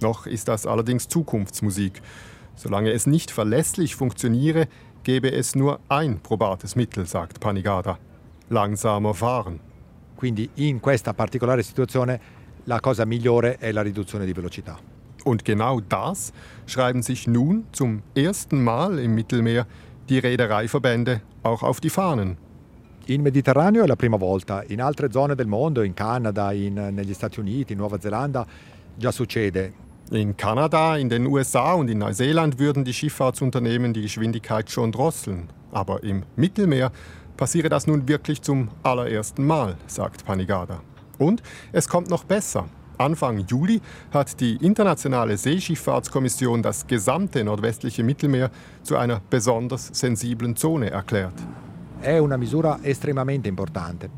Noch 0.00 0.26
ist 0.26 0.48
das 0.48 0.66
allerdings 0.66 1.08
Zukunftsmusik. 1.08 2.02
Solange 2.54 2.90
es 2.90 3.06
nicht 3.06 3.30
verlässlich 3.30 3.94
funktioniere, 3.94 4.68
gäbe 5.04 5.30
es 5.30 5.54
nur 5.54 5.80
ein 5.88 6.20
probates 6.20 6.74
Mittel, 6.74 7.06
sagt 7.06 7.40
Panigada. 7.40 7.98
Langsamer 8.48 9.14
fahren. 9.14 9.60
Quindi 10.16 10.48
in 10.54 10.80
questa 10.80 11.14
particolare 11.14 11.62
situazione 11.62 12.20
la 12.64 12.80
cosa 12.80 13.04
migliore 13.04 13.58
è 13.58 13.70
la 13.70 13.82
riduzione 13.82 14.24
di 14.24 14.32
velocità. 14.32 14.76
Und 15.24 15.44
genau 15.44 15.80
das 15.80 16.32
schreiben 16.66 17.02
sich 17.02 17.26
nun 17.26 17.66
zum 17.72 18.02
ersten 18.14 18.62
Mal 18.62 18.98
im 18.98 19.14
Mittelmeer 19.14 19.66
die 20.08 20.18
Reedereiverbände 20.18 21.20
auch 21.42 21.62
auf 21.62 21.80
die 21.80 21.90
Fahnen. 21.90 22.36
In 23.06 23.22
Mediterraneo 23.22 23.84
è 23.84 23.86
la 23.86 23.96
prima 23.96 24.16
volta, 24.16 24.62
in 24.62 24.80
altre 24.80 25.10
zone 25.10 25.36
del 25.36 25.46
mondo, 25.46 25.82
in 25.82 25.94
Canada, 25.94 26.52
in, 26.52 26.74
negli 26.74 27.14
Stati 27.14 27.38
Uniti, 27.38 27.72
in 27.72 27.78
Nuova 27.78 27.98
Zelanda, 27.98 28.44
già 28.96 29.12
succede. 29.12 29.72
In 30.10 30.36
Kanada, 30.36 30.96
in 30.96 31.08
den 31.08 31.26
USA 31.26 31.72
und 31.72 31.88
in 31.88 31.98
Neuseeland 31.98 32.58
würden 32.58 32.84
die 32.84 32.92
Schifffahrtsunternehmen 32.92 33.92
die 33.92 34.02
Geschwindigkeit 34.02 34.70
schon 34.70 34.92
drosseln. 34.92 35.48
Aber 35.72 36.02
im 36.02 36.24
Mittelmeer 36.36 36.90
passiere 37.36 37.68
das 37.68 37.86
nun 37.86 38.08
wirklich 38.08 38.42
zum 38.42 38.70
allerersten 38.82 39.46
Mal, 39.46 39.76
sagt 39.86 40.24
Panigada. 40.24 40.80
Und 41.18 41.42
es 41.72 41.88
kommt 41.88 42.10
noch 42.10 42.24
besser. 42.24 42.68
Anfang 42.98 43.46
Juli 43.46 43.80
hat 44.10 44.40
die 44.40 44.56
Internationale 44.56 45.36
Seeschifffahrtskommission 45.36 46.62
das 46.62 46.86
gesamte 46.86 47.44
nordwestliche 47.44 48.02
Mittelmeer 48.02 48.50
zu 48.82 48.96
einer 48.96 49.20
besonders 49.28 49.88
sensiblen 49.92 50.56
Zone 50.56 50.90
erklärt. 50.90 51.34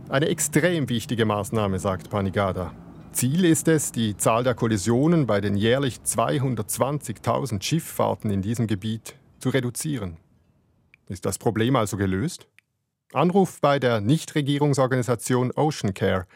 Eine 0.09 0.29
extrem 0.29 0.89
wichtige 0.89 1.25
Maßnahme, 1.25 1.79
sagt 1.79 2.11
Panigada. 2.11 2.73
Ziel 3.13 3.45
ist 3.45 3.67
es, 3.69 3.91
die 3.91 4.17
Zahl 4.17 4.45
der 4.45 4.55
Kollisionen 4.55 5.27
bei 5.27 5.41
den 5.41 5.57
jährlich 5.57 6.01
220.000 6.05 7.63
Schifffahrten 7.63 8.31
in 8.31 8.43
diesem 8.43 8.67
Gebiet 8.67 9.17
zu 9.39 9.49
reduzieren. 9.49 10.19
Ist 11.09 11.25
das 11.25 11.39
Problem 11.39 11.75
also 11.75 11.97
gelöst? 11.97 12.47
Anruf 13.15 13.61
bei 13.63 13.79
der 13.79 14.03
Nichtregierungsorganisation 14.03 15.51
Ocean 15.57 15.95
Care, 15.95 16.27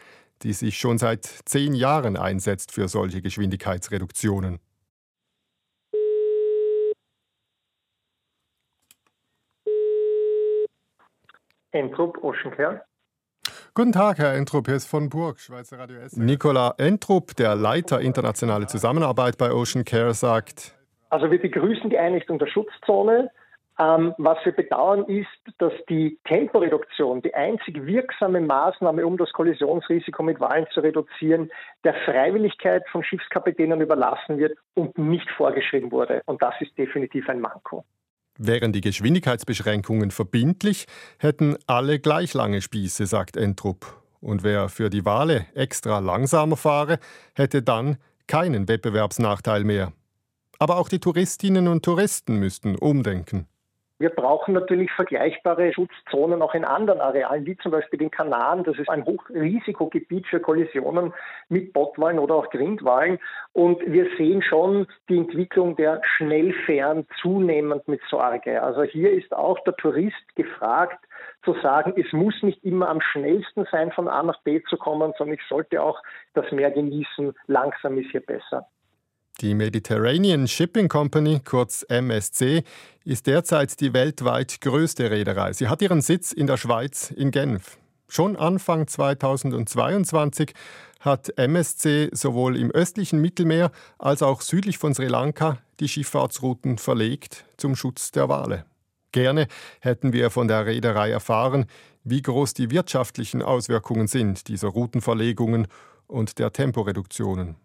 die 0.41 0.53
sich 0.53 0.77
schon 0.79 0.97
seit 0.97 1.23
zehn 1.23 1.75
Jahren 1.75 2.17
einsetzt 2.17 2.71
für 2.71 2.87
solche 2.87 3.21
Geschwindigkeitsreduktionen. 3.21 4.59
Entrup, 11.71 12.23
Ocean 12.23 12.51
Care. 12.55 12.83
Guten 13.75 13.91
Tag, 13.91 14.17
Herr 14.17 14.33
Entrup, 14.33 14.67
hier 14.67 14.75
ist 14.75 14.87
von 14.87 15.09
Burg, 15.09 15.39
Schweizer 15.39 15.79
Radio 15.79 15.97
S. 15.97 16.15
Nicola 16.15 16.73
Entrup, 16.77 17.35
der 17.35 17.55
Leiter 17.55 18.01
internationale 18.01 18.67
Zusammenarbeit 18.67 19.37
bei 19.37 19.51
Ocean 19.51 19.83
Care, 19.83 20.13
sagt: 20.13 20.75
Also, 21.09 21.29
wir 21.29 21.39
begrüßen 21.39 21.89
die 21.89 21.97
Einrichtung 21.97 22.39
der 22.39 22.47
Schutzzone. 22.47 23.31
Ähm, 23.79 24.13
was 24.19 24.37
wir 24.45 24.51
bedauern 24.51 25.05
ist, 25.05 25.27
dass 25.57 25.73
die 25.89 26.19
Temporeduktion, 26.25 27.23
die 27.23 27.33
einzig 27.33 27.85
wirksame 27.85 28.39
Maßnahme, 28.39 29.05
um 29.05 29.17
das 29.17 29.31
Kollisionsrisiko 29.33 30.21
mit 30.21 30.39
Wahlen 30.39 30.67
zu 30.73 30.81
reduzieren, 30.81 31.49
der 31.83 31.95
Freiwilligkeit 32.05 32.83
von 32.91 33.03
Schiffskapitänen 33.03 33.81
überlassen 33.81 34.37
wird 34.37 34.57
und 34.75 34.97
nicht 34.99 35.29
vorgeschrieben 35.31 35.91
wurde. 35.91 36.21
Und 36.25 36.41
das 36.43 36.53
ist 36.59 36.77
definitiv 36.77 37.27
ein 37.29 37.41
Manko. 37.41 37.83
Wären 38.37 38.73
die 38.73 38.81
Geschwindigkeitsbeschränkungen 38.81 40.11
verbindlich, 40.11 40.85
hätten 41.19 41.55
alle 41.65 41.99
gleich 41.99 42.33
lange 42.33 42.61
Spieße, 42.61 43.05
sagt 43.07 43.37
Entrup. 43.37 44.01
Und 44.21 44.43
wer 44.43 44.69
für 44.69 44.89
die 44.89 45.05
Wale 45.05 45.47
extra 45.53 45.99
langsamer 45.99 46.57
fahre, 46.57 46.99
hätte 47.35 47.61
dann 47.61 47.97
keinen 48.27 48.67
Wettbewerbsnachteil 48.67 49.63
mehr. 49.63 49.93
Aber 50.59 50.77
auch 50.77 50.89
die 50.89 50.99
Touristinnen 50.99 51.67
und 51.67 51.83
Touristen 51.83 52.39
müssten 52.39 52.75
umdenken. 52.75 53.47
Wir 54.03 54.09
brauchen 54.09 54.53
natürlich 54.53 54.91
vergleichbare 54.91 55.71
Schutzzonen 55.71 56.41
auch 56.41 56.53
in 56.53 56.65
anderen 56.65 56.99
Arealen, 56.99 57.45
wie 57.45 57.55
zum 57.55 57.71
Beispiel 57.71 57.99
den 57.99 58.11
Kanaren. 58.11 58.65
Das 58.65 58.77
ist 58.77 58.89
ein 58.89 59.05
Hochrisikogebiet 59.05 60.27
für 60.27 60.41
Kollisionen 60.41 61.13
mit 61.47 61.71
Bottwalen 61.71 62.19
oder 62.19 62.35
auch 62.35 62.49
Grindwalen. 62.49 63.17
Und 63.53 63.79
wir 63.85 64.09
sehen 64.17 64.41
schon 64.41 64.87
die 65.07 65.15
Entwicklung 65.15 65.77
der 65.77 66.01
Schnellfähren 66.17 67.07
zunehmend 67.21 67.87
mit 67.87 68.01
Sorge. 68.09 68.61
Also 68.61 68.83
hier 68.83 69.09
ist 69.13 69.33
auch 69.33 69.57
der 69.63 69.77
Tourist 69.77 70.35
gefragt, 70.35 71.01
zu 71.45 71.53
sagen, 71.61 71.93
es 71.95 72.11
muss 72.11 72.35
nicht 72.43 72.61
immer 72.65 72.89
am 72.89 72.99
schnellsten 72.99 73.65
sein, 73.71 73.89
von 73.93 74.09
A 74.09 74.21
nach 74.21 74.41
B 74.41 74.61
zu 74.63 74.75
kommen, 74.75 75.13
sondern 75.17 75.35
ich 75.35 75.47
sollte 75.47 75.81
auch 75.81 76.03
das 76.33 76.51
Meer 76.51 76.71
genießen. 76.71 77.33
Langsam 77.47 77.97
ist 77.97 78.11
hier 78.11 78.25
besser. 78.25 78.67
Die 79.41 79.55
Mediterranean 79.55 80.47
Shipping 80.47 80.87
Company, 80.87 81.41
kurz 81.43 81.83
MSC, 81.89 82.63
ist 83.03 83.25
derzeit 83.25 83.79
die 83.81 83.91
weltweit 83.91 84.61
größte 84.61 85.09
Reederei. 85.09 85.53
Sie 85.53 85.67
hat 85.67 85.81
ihren 85.81 86.01
Sitz 86.01 86.31
in 86.31 86.45
der 86.45 86.57
Schweiz 86.57 87.09
in 87.09 87.31
Genf. 87.31 87.77
Schon 88.07 88.35
Anfang 88.35 88.87
2022 88.87 90.53
hat 90.99 91.35
MSC 91.37 92.09
sowohl 92.13 92.55
im 92.55 92.69
östlichen 92.69 93.19
Mittelmeer 93.19 93.71
als 93.97 94.21
auch 94.21 94.41
südlich 94.41 94.77
von 94.77 94.93
Sri 94.93 95.07
Lanka 95.07 95.57
die 95.79 95.87
Schifffahrtsrouten 95.87 96.77
verlegt 96.77 97.43
zum 97.57 97.75
Schutz 97.75 98.11
der 98.11 98.29
Wale. 98.29 98.65
Gerne 99.11 99.47
hätten 99.79 100.13
wir 100.13 100.29
von 100.29 100.47
der 100.47 100.67
Reederei 100.67 101.09
erfahren, 101.09 101.65
wie 102.03 102.21
groß 102.21 102.53
die 102.53 102.69
wirtschaftlichen 102.69 103.41
Auswirkungen 103.41 104.07
sind 104.07 104.47
dieser 104.47 104.69
Routenverlegungen 104.69 105.67
und 106.07 106.37
der 106.37 106.53
Temporeduktionen. 106.53 107.55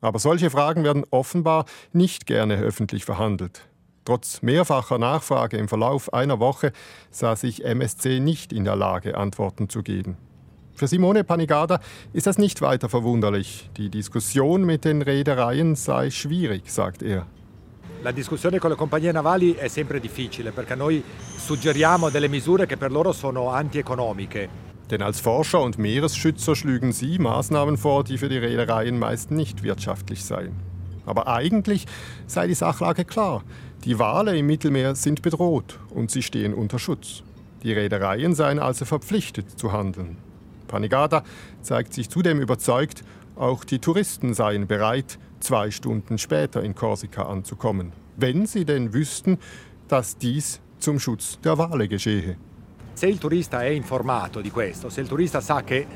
Aber 0.00 0.18
solche 0.18 0.50
Fragen 0.50 0.84
werden 0.84 1.04
offenbar 1.10 1.64
nicht 1.92 2.26
gerne 2.26 2.56
öffentlich 2.56 3.04
verhandelt. 3.04 3.68
Trotz 4.04 4.42
mehrfacher 4.42 4.98
Nachfrage 4.98 5.56
im 5.58 5.68
Verlauf 5.68 6.12
einer 6.12 6.40
Woche 6.40 6.72
sah 7.10 7.36
sich 7.36 7.64
MSC 7.64 8.18
nicht 8.18 8.52
in 8.52 8.64
der 8.64 8.76
Lage, 8.76 9.16
Antworten 9.16 9.68
zu 9.68 9.82
geben. 9.82 10.16
Für 10.72 10.88
Simone 10.88 11.24
Panigada 11.24 11.80
ist 12.14 12.26
das 12.26 12.38
nicht 12.38 12.62
weiter 12.62 12.88
verwunderlich. 12.88 13.70
Die 13.76 13.90
Diskussion 13.90 14.64
mit 14.64 14.86
den 14.86 15.02
Reedereien 15.02 15.76
sei 15.76 16.10
schwierig, 16.10 16.72
sagt 16.72 17.02
er. 17.02 17.26
La 18.02 18.12
discussione 18.12 18.58
con 18.58 18.70
le 18.70 18.76
compagnie 18.76 19.12
navali 19.12 19.52
è 19.52 19.68
sempre 19.68 20.00
difficile 20.00 20.52
perché 20.52 20.74
noi 20.74 21.04
suggeriamo 21.36 22.08
delle 22.08 22.28
misure 22.28 22.64
che 22.64 22.78
per 22.78 22.90
loro 22.90 23.12
sono 23.12 23.50
antieconomiche. 23.50 24.69
Denn 24.90 25.02
als 25.02 25.20
Forscher 25.20 25.60
und 25.60 25.78
Meeresschützer 25.78 26.56
schlügen 26.56 26.92
sie 26.92 27.18
Maßnahmen 27.18 27.76
vor, 27.76 28.02
die 28.02 28.18
für 28.18 28.28
die 28.28 28.38
Reedereien 28.38 28.98
meist 28.98 29.30
nicht 29.30 29.62
wirtschaftlich 29.62 30.24
seien. 30.24 30.56
Aber 31.06 31.28
eigentlich 31.28 31.86
sei 32.26 32.46
die 32.46 32.54
Sachlage 32.54 33.04
klar. 33.04 33.44
Die 33.84 33.98
Wale 33.98 34.36
im 34.36 34.46
Mittelmeer 34.46 34.94
sind 34.94 35.22
bedroht 35.22 35.78
und 35.90 36.10
sie 36.10 36.22
stehen 36.22 36.54
unter 36.54 36.78
Schutz. 36.78 37.22
Die 37.62 37.72
Reedereien 37.72 38.34
seien 38.34 38.58
also 38.58 38.84
verpflichtet 38.84 39.58
zu 39.58 39.72
handeln. 39.72 40.16
Panigada 40.66 41.22
zeigt 41.62 41.94
sich 41.94 42.08
zudem 42.08 42.40
überzeugt, 42.40 43.02
auch 43.36 43.64
die 43.64 43.78
Touristen 43.78 44.34
seien 44.34 44.66
bereit, 44.66 45.18
zwei 45.40 45.70
Stunden 45.70 46.18
später 46.18 46.62
in 46.62 46.74
Korsika 46.74 47.22
anzukommen, 47.22 47.92
wenn 48.16 48.46
sie 48.46 48.64
denn 48.64 48.92
wüssten, 48.92 49.38
dass 49.88 50.18
dies 50.18 50.60
zum 50.78 50.98
Schutz 50.98 51.38
der 51.42 51.58
Wale 51.58 51.88
geschehe. 51.88 52.36
Se 53.00 53.06
il 53.06 53.16
turista 53.16 53.62
è 53.62 53.68
informato 53.68 54.42
di 54.42 54.50
questo, 54.50 54.90
se 54.90 55.00
il 55.00 55.08
turista 55.08 55.40
sa 55.40 55.62
che 55.62 55.86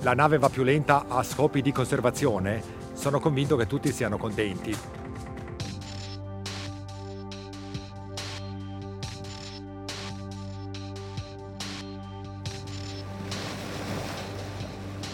la 0.00 0.12
nave 0.12 0.38
va 0.38 0.48
più 0.48 0.64
lenta 0.64 1.04
a 1.06 1.22
scopi 1.22 1.62
di 1.62 1.70
conservazione, 1.70 2.60
sono 2.94 3.20
convinto 3.20 3.54
che 3.54 3.68
tutti 3.68 3.92
siano 3.92 4.16
contenti. 4.16 4.76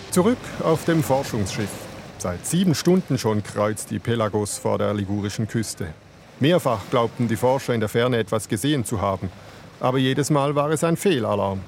Zurück 0.08 0.38
auf 0.62 0.84
dem 0.84 1.02
Forschungsschiff. 1.02 1.70
Seit 2.16 2.46
sieben 2.46 2.74
Stunden 2.74 3.18
schon 3.18 3.42
kreuzt 3.42 3.90
die 3.90 3.98
Pelagos 3.98 4.56
vor 4.56 4.78
der 4.78 4.94
ligurischen 4.94 5.46
Küste. 5.46 5.92
Mehrfach 6.40 6.88
glaubten 6.88 7.28
die 7.28 7.36
Forscher 7.36 7.74
in 7.74 7.80
der 7.80 7.90
Ferne 7.90 8.16
etwas 8.16 8.48
gesehen 8.48 8.86
zu 8.86 9.02
haben. 9.02 9.28
Aber 9.80 9.98
jedes 9.98 10.30
Mal 10.30 10.54
war 10.54 10.70
es 10.70 10.82
ein 10.82 10.96
Fehlalarm. 10.96 11.60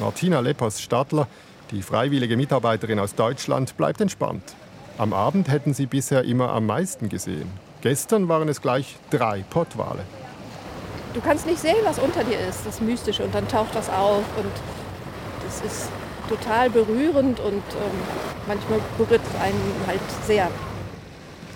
Martina 0.00 0.40
Lepers-Stadler, 0.40 1.28
die 1.70 1.82
freiwillige 1.82 2.36
Mitarbeiterin 2.36 2.98
aus 2.98 3.14
Deutschland, 3.14 3.76
bleibt 3.76 4.00
entspannt. 4.00 4.42
Am 4.98 5.12
Abend 5.12 5.48
hätten 5.48 5.74
sie 5.74 5.86
bisher 5.86 6.24
immer 6.24 6.50
am 6.50 6.66
meisten 6.66 7.08
gesehen. 7.08 7.50
Gestern 7.80 8.28
waren 8.28 8.48
es 8.48 8.60
gleich 8.60 8.96
drei 9.10 9.44
Pottwale. 9.50 10.04
Du 11.12 11.20
kannst 11.20 11.46
nicht 11.46 11.60
sehen, 11.60 11.76
was 11.84 11.98
unter 11.98 12.24
dir 12.24 12.40
ist, 12.40 12.66
das 12.66 12.80
Mystische. 12.80 13.22
Und 13.22 13.34
dann 13.34 13.46
taucht 13.46 13.74
das 13.74 13.88
auf 13.88 14.24
und 14.36 14.50
das 15.44 15.60
ist 15.60 15.88
total 16.28 16.70
berührend 16.70 17.38
und 17.38 17.52
ähm, 17.54 17.98
manchmal 18.48 18.80
berührt 18.98 19.20
es 19.28 19.40
einen 19.40 19.74
halt 19.86 20.00
sehr. 20.26 20.50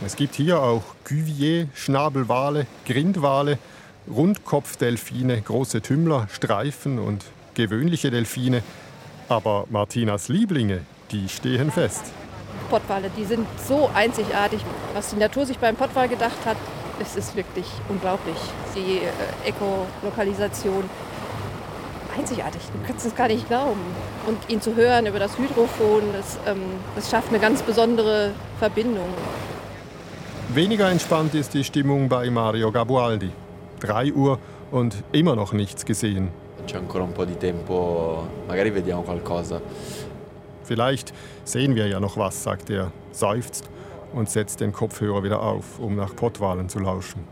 Es 0.04 0.14
gibt 0.14 0.37
hier 0.37 0.62
auch 0.62 0.82
Cuvier, 1.04 1.68
Schnabelwale, 1.74 2.66
Grindwale 2.87 3.58
Rundkopfdelfine, 4.10 5.40
große 5.40 5.82
Tümmler, 5.82 6.28
Streifen 6.32 6.98
und 6.98 7.24
gewöhnliche 7.54 8.10
Delfine. 8.10 8.62
Aber 9.28 9.66
Martinas 9.70 10.28
Lieblinge, 10.28 10.80
die 11.10 11.28
stehen 11.28 11.70
fest. 11.70 12.04
Pottwale, 12.70 13.10
die 13.16 13.24
sind 13.24 13.46
so 13.66 13.90
einzigartig. 13.94 14.60
Was 14.94 15.10
die 15.10 15.16
Natur 15.16 15.46
sich 15.46 15.58
beim 15.58 15.76
Pottwal 15.76 16.08
gedacht 16.08 16.44
hat, 16.44 16.56
es 17.00 17.16
ist 17.16 17.36
wirklich 17.36 17.66
unglaublich. 17.88 18.36
Die 18.74 18.98
äh, 18.98 19.48
Ekolokalisation, 19.48 20.84
einzigartig. 22.16 22.62
Du 22.72 22.86
kannst 22.86 23.06
es 23.06 23.14
gar 23.14 23.28
nicht 23.28 23.46
glauben. 23.48 23.80
Und 24.26 24.38
ihn 24.48 24.60
zu 24.60 24.74
hören 24.74 25.06
über 25.06 25.18
das 25.18 25.38
Hydrophon, 25.38 26.02
das, 26.12 26.38
ähm, 26.46 26.62
das 26.94 27.10
schafft 27.10 27.28
eine 27.28 27.38
ganz 27.38 27.62
besondere 27.62 28.32
Verbindung. 28.58 29.08
Weniger 30.48 30.90
entspannt 30.90 31.34
ist 31.34 31.54
die 31.54 31.64
Stimmung 31.64 32.08
bei 32.08 32.30
Mario 32.30 32.72
Gabualdi. 32.72 33.30
3 33.78 34.12
Uhr 34.12 34.38
und 34.70 35.02
immer 35.12 35.36
noch 35.36 35.52
nichts 35.52 35.84
gesehen. 35.84 36.28
Vielleicht 40.64 41.14
sehen 41.44 41.74
wir 41.74 41.86
ja 41.86 41.98
noch 41.98 42.16
was, 42.16 42.42
sagt 42.42 42.68
er, 42.68 42.92
seufzt 43.10 43.68
und 44.12 44.28
setzt 44.28 44.60
den 44.60 44.72
Kopfhörer 44.72 45.22
wieder 45.22 45.42
auf, 45.42 45.78
um 45.78 45.96
nach 45.96 46.14
Pottwalen 46.14 46.68
zu 46.68 46.78
lauschen. 46.78 47.24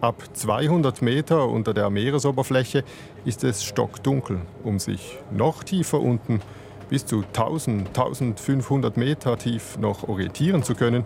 Ab 0.00 0.22
200 0.32 1.02
Meter 1.02 1.48
unter 1.48 1.74
der 1.74 1.90
Meeresoberfläche 1.90 2.84
ist 3.24 3.42
es 3.42 3.64
stockdunkel 3.64 4.42
um 4.62 4.78
sich. 4.78 5.18
Noch 5.32 5.64
tiefer 5.64 6.00
unten 6.00 6.40
bis 6.88 7.04
zu 7.04 7.24
1000, 7.34 7.88
1500 7.88 8.96
Meter 8.96 9.36
tief 9.36 9.76
noch 9.78 10.08
orientieren 10.08 10.62
zu 10.62 10.76
können 10.76 11.04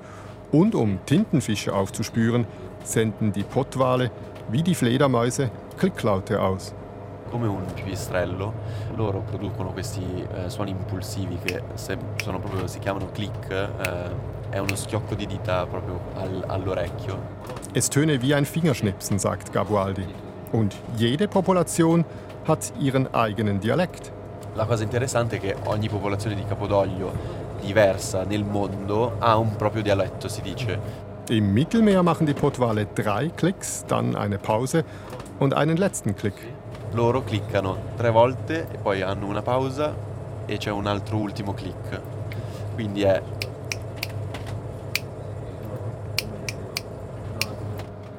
und 0.51 0.75
um 0.75 0.99
Tintenfische 1.07 1.75
aufzuspüren, 1.75 2.47
senden 2.85 3.33
die 3.33 3.45
Pottwale 3.45 4.11
wie 4.53 4.63
die 4.63 4.75
Fledermäuse 4.75 5.51
Klicklaute 5.79 6.39
aus. 6.39 6.75
Come 7.31 7.49
un 7.49 7.65
pipistrello, 7.75 8.53
loro 8.97 9.21
producono 9.21 9.71
questi 9.73 10.03
eh, 10.03 10.51
suoni 10.51 10.71
impulsivi 10.71 11.39
che 11.43 11.63
sono 11.75 12.39
proprio, 12.39 12.67
si 12.67 12.79
chiamano 12.79 13.07
click, 13.07 13.51
eh, 13.51 14.51
è 14.51 14.59
uno 14.59 14.77
schiocco 14.77 15.15
di 15.15 15.27
dita 15.27 15.65
proprio 15.67 15.99
al, 16.17 16.45
all'orecchio. 16.47 17.19
Es 17.73 17.89
töne 17.89 18.21
wie 18.21 18.35
ein 18.35 18.45
Fingerschnipsen, 18.45 19.19
sagt 19.19 19.51
Gabualdi. 19.51 20.05
Und 20.51 20.75
jede 20.97 21.27
Population 21.27 22.05
hat 22.47 22.71
ihren 22.79 23.09
eigenen 23.15 23.59
Dialekt. 23.59 24.13
La 24.55 24.67
cosa 24.67 24.83
interessante 24.83 25.37
è 25.37 25.41
che 25.41 25.57
ogni 25.65 25.89
popolazione 25.89 26.37
di 26.37 26.45
capodoglio 26.45 27.11
diversa 27.63 28.25
nel 28.25 28.45
mondo 28.45 29.17
ha 29.19 29.39
un 29.39 29.57
proprio 29.57 29.83
dialetto, 29.83 30.29
si 30.29 30.43
dice. 30.43 31.11
Im 31.29 31.55
Mittelmeer 31.55 32.03
machen 32.03 32.27
die 32.27 32.35
Pottwale 32.35 32.87
drei 32.87 33.29
Klicks, 33.29 33.85
dann 33.87 34.17
eine 34.17 34.39
Pause 34.39 34.85
und 35.39 35.55
einen 35.55 35.77
letzten 35.77 36.17
Klick. 36.17 36.35
Loro 36.95 37.23
cliccano 37.23 37.77
tre 37.97 38.11
volte 38.11 38.67
e 38.73 38.79
poi 38.79 39.03
hanno 39.03 39.27
una 39.27 39.41
pausa 39.41 39.95
e 40.47 40.59
c'è 40.59 40.71
un 40.71 40.87
altro 40.87 41.19
ultimo 41.19 41.55
click. 41.55 42.01
Quindi 42.75 43.03
è 43.03 43.23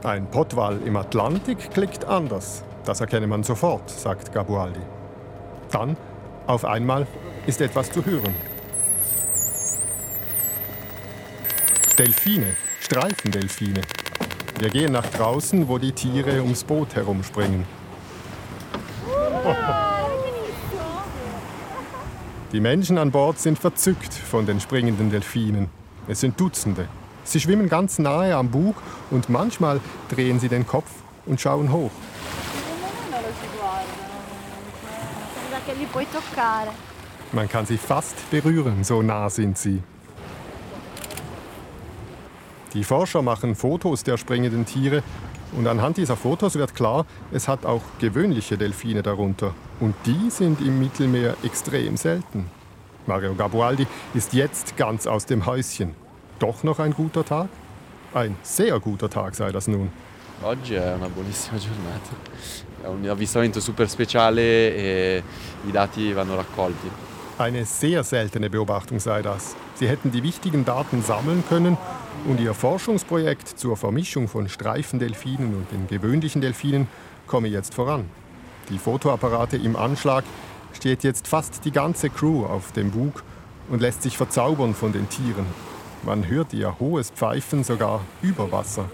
Ein 0.04 0.28
Pottwal 0.28 0.82
im 0.86 0.98
Atlantik 0.98 1.72
klickt 1.72 2.06
anders. 2.06 2.64
Das 2.84 3.00
erkenne 3.00 3.28
man 3.28 3.44
sofort, 3.44 3.90
sagt 3.90 4.34
Gabualdi. 4.34 4.82
Dann, 5.72 5.96
auf 6.48 6.66
einmal, 6.66 7.08
ist 7.46 7.62
etwas 7.62 7.90
zu 7.92 8.06
hören. 8.06 8.36
Delfine, 11.98 12.56
Streifendelfine. 12.84 13.80
Wir 14.60 14.70
gehen 14.70 14.92
nach 14.92 15.06
draußen, 15.06 15.70
wo 15.70 15.78
die 15.78 15.94
Tiere 15.94 16.42
ums 16.42 16.66
Boot 16.66 16.96
herumspringen. 16.96 17.64
Die 22.52 22.60
Menschen 22.60 22.98
an 22.98 23.10
Bord 23.10 23.40
sind 23.40 23.58
verzückt 23.58 24.14
von 24.14 24.46
den 24.46 24.60
springenden 24.60 25.10
Delfinen. 25.10 25.70
Es 26.10 26.20
sind 26.20 26.38
Dutzende. 26.38 26.90
Sie 27.24 27.40
schwimmen 27.40 27.70
ganz 27.70 28.00
nahe 28.00 28.36
am 28.36 28.50
Bug 28.52 28.76
und 29.12 29.30
manchmal 29.30 29.80
drehen 30.10 30.42
sie 30.42 30.50
den 30.50 30.68
Kopf 30.68 30.92
und 31.26 31.40
schauen 31.40 31.72
hoch. 31.72 31.92
Man 37.32 37.48
kann 37.48 37.66
sie 37.66 37.78
fast 37.78 38.30
berühren, 38.30 38.84
so 38.84 39.02
nah 39.02 39.30
sind 39.30 39.58
sie. 39.58 39.82
Die 42.74 42.84
Forscher 42.84 43.22
machen 43.22 43.54
Fotos 43.54 44.04
der 44.04 44.18
springenden 44.18 44.66
Tiere 44.66 45.04
und 45.56 45.68
anhand 45.68 45.98
dieser 45.98 46.16
Fotos 46.16 46.56
wird 46.56 46.74
klar, 46.74 47.06
es 47.32 47.48
hat 47.48 47.68
auch 47.68 47.84
gewöhnliche 48.00 48.58
Delfine 48.58 49.04
darunter. 49.04 49.54
Und 49.80 49.94
die 50.08 50.32
sind 50.32 50.60
im 50.60 50.80
Mittelmeer 50.80 51.36
extrem 51.44 51.98
selten. 51.98 52.50
Mario 53.06 53.36
Gabualdi 53.36 53.86
ist 54.16 54.34
jetzt 54.34 54.76
ganz 54.76 55.06
aus 55.06 55.28
dem 55.28 55.46
Häuschen. 55.46 55.94
Doch 56.40 56.64
noch 56.64 56.80
ein 56.80 56.94
guter 56.94 57.24
Tag? 57.24 57.50
Ein 58.14 58.36
sehr 58.42 58.80
guter 58.80 59.10
Tag 59.10 59.36
sei 59.36 59.52
das 59.52 59.68
nun. 59.68 59.92
Oggi 60.42 60.74
è 60.74 60.96
una 60.96 61.10
buonissima 61.10 61.60
giornata. 61.60 62.16
È 62.82 62.88
un 62.88 63.08
avvistamento 63.08 63.60
super 63.60 63.88
speciale 63.88 64.76
e 64.76 65.24
i 65.68 65.72
dati 65.72 66.12
vanno 66.12 66.36
raccolti. 66.36 66.90
Eine 67.38 67.66
sehr 67.66 68.04
seltene 68.04 68.50
Beobachtung 68.50 69.00
sei 69.00 69.22
das. 69.22 69.56
Sie 69.76 69.88
hätten 69.88 70.12
die 70.12 70.24
wichtigen 70.24 70.66
Daten 70.66 71.04
sammeln 71.04 71.44
können 71.48 71.78
und 72.28 72.40
ihr 72.40 72.54
Forschungsprojekt 72.54 73.48
zur 73.48 73.78
Vermischung 73.78 74.28
von 74.28 74.50
Streifendelfinen 74.50 75.56
und 75.56 75.72
den 75.72 75.88
gewöhnlichen 75.88 76.42
Delfinen 76.42 76.88
komme 77.28 77.48
jetzt 77.48 77.74
voran. 77.74 78.06
Die 78.70 78.78
Fotoapparate 78.78 79.58
im 79.58 79.76
Anschlag 79.76 80.24
steht 80.74 81.04
jetzt 81.04 81.28
fast 81.28 81.66
die 81.66 81.72
ganze 81.72 82.10
Crew 82.10 82.46
auf 82.46 82.72
dem 82.72 82.92
Bug 82.92 83.24
und 83.70 83.82
lässt 83.82 84.04
sich 84.04 84.18
verzaubern 84.18 84.74
von 84.74 84.92
den 84.92 85.10
Tieren. 85.10 85.46
Man 86.04 86.28
hört 86.28 86.54
ihr 86.54 86.80
hohes 86.80 87.12
Pfeifen 87.12 87.64
sogar 87.64 88.02
über 88.22 88.52
Wasser. 88.52 88.90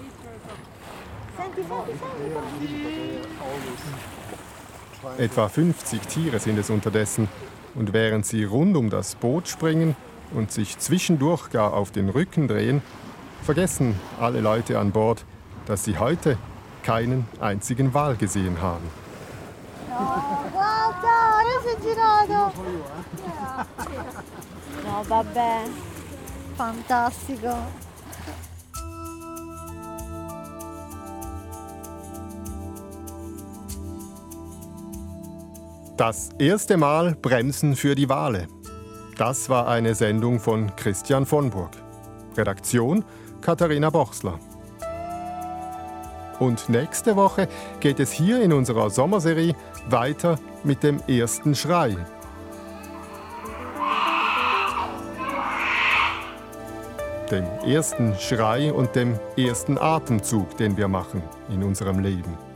Etwa 5.17 5.49
50 5.49 6.01
Tiere 6.01 6.39
sind 6.39 6.57
es 6.57 6.69
unterdessen. 6.69 7.27
Und 7.75 7.93
während 7.93 8.25
sie 8.25 8.43
rund 8.43 8.75
um 8.75 8.89
das 8.89 9.15
Boot 9.15 9.47
springen 9.47 9.95
und 10.33 10.51
sich 10.51 10.77
zwischendurch 10.79 11.49
gar 11.49 11.73
auf 11.73 11.91
den 11.91 12.09
Rücken 12.09 12.47
drehen, 12.47 12.81
vergessen 13.43 13.99
alle 14.19 14.41
Leute 14.41 14.79
an 14.79 14.91
Bord, 14.91 15.25
dass 15.65 15.83
sie 15.83 15.97
heute 15.97 16.37
keinen 16.83 17.27
einzigen 17.39 17.93
Wal 17.93 18.15
gesehen 18.15 18.61
haben. 18.61 18.89
No, 24.83 25.03
vabbè, 25.07 25.65
fantastico. 26.57 27.55
Das 35.97 36.29
erste 36.39 36.77
Mal 36.77 37.13
Bremsen 37.15 37.75
für 37.75 37.93
die 37.93 38.07
Wale. 38.07 38.47
Das 39.17 39.49
war 39.49 39.67
eine 39.67 39.95
Sendung 39.95 40.39
von 40.39 40.73
Christian 40.77 41.25
von 41.25 41.49
Burg. 41.49 41.71
Redaktion 42.37 43.03
Katharina 43.49 43.89
Bochsler. 43.89 44.37
Und 46.37 46.69
nächste 46.69 47.15
Woche 47.15 47.47
geht 47.79 47.99
es 47.99 48.11
hier 48.11 48.43
in 48.43 48.53
unserer 48.53 48.91
Sommerserie 48.91 49.55
weiter 49.89 50.37
mit 50.63 50.83
dem 50.83 51.01
ersten 51.07 51.55
Schrei. 51.55 51.97
Dem 57.31 57.43
ersten 57.65 58.13
Schrei 58.19 58.71
und 58.71 58.95
dem 58.95 59.19
ersten 59.35 59.79
Atemzug, 59.79 60.55
den 60.57 60.77
wir 60.77 60.87
machen 60.87 61.23
in 61.49 61.63
unserem 61.63 61.97
Leben. 61.97 62.48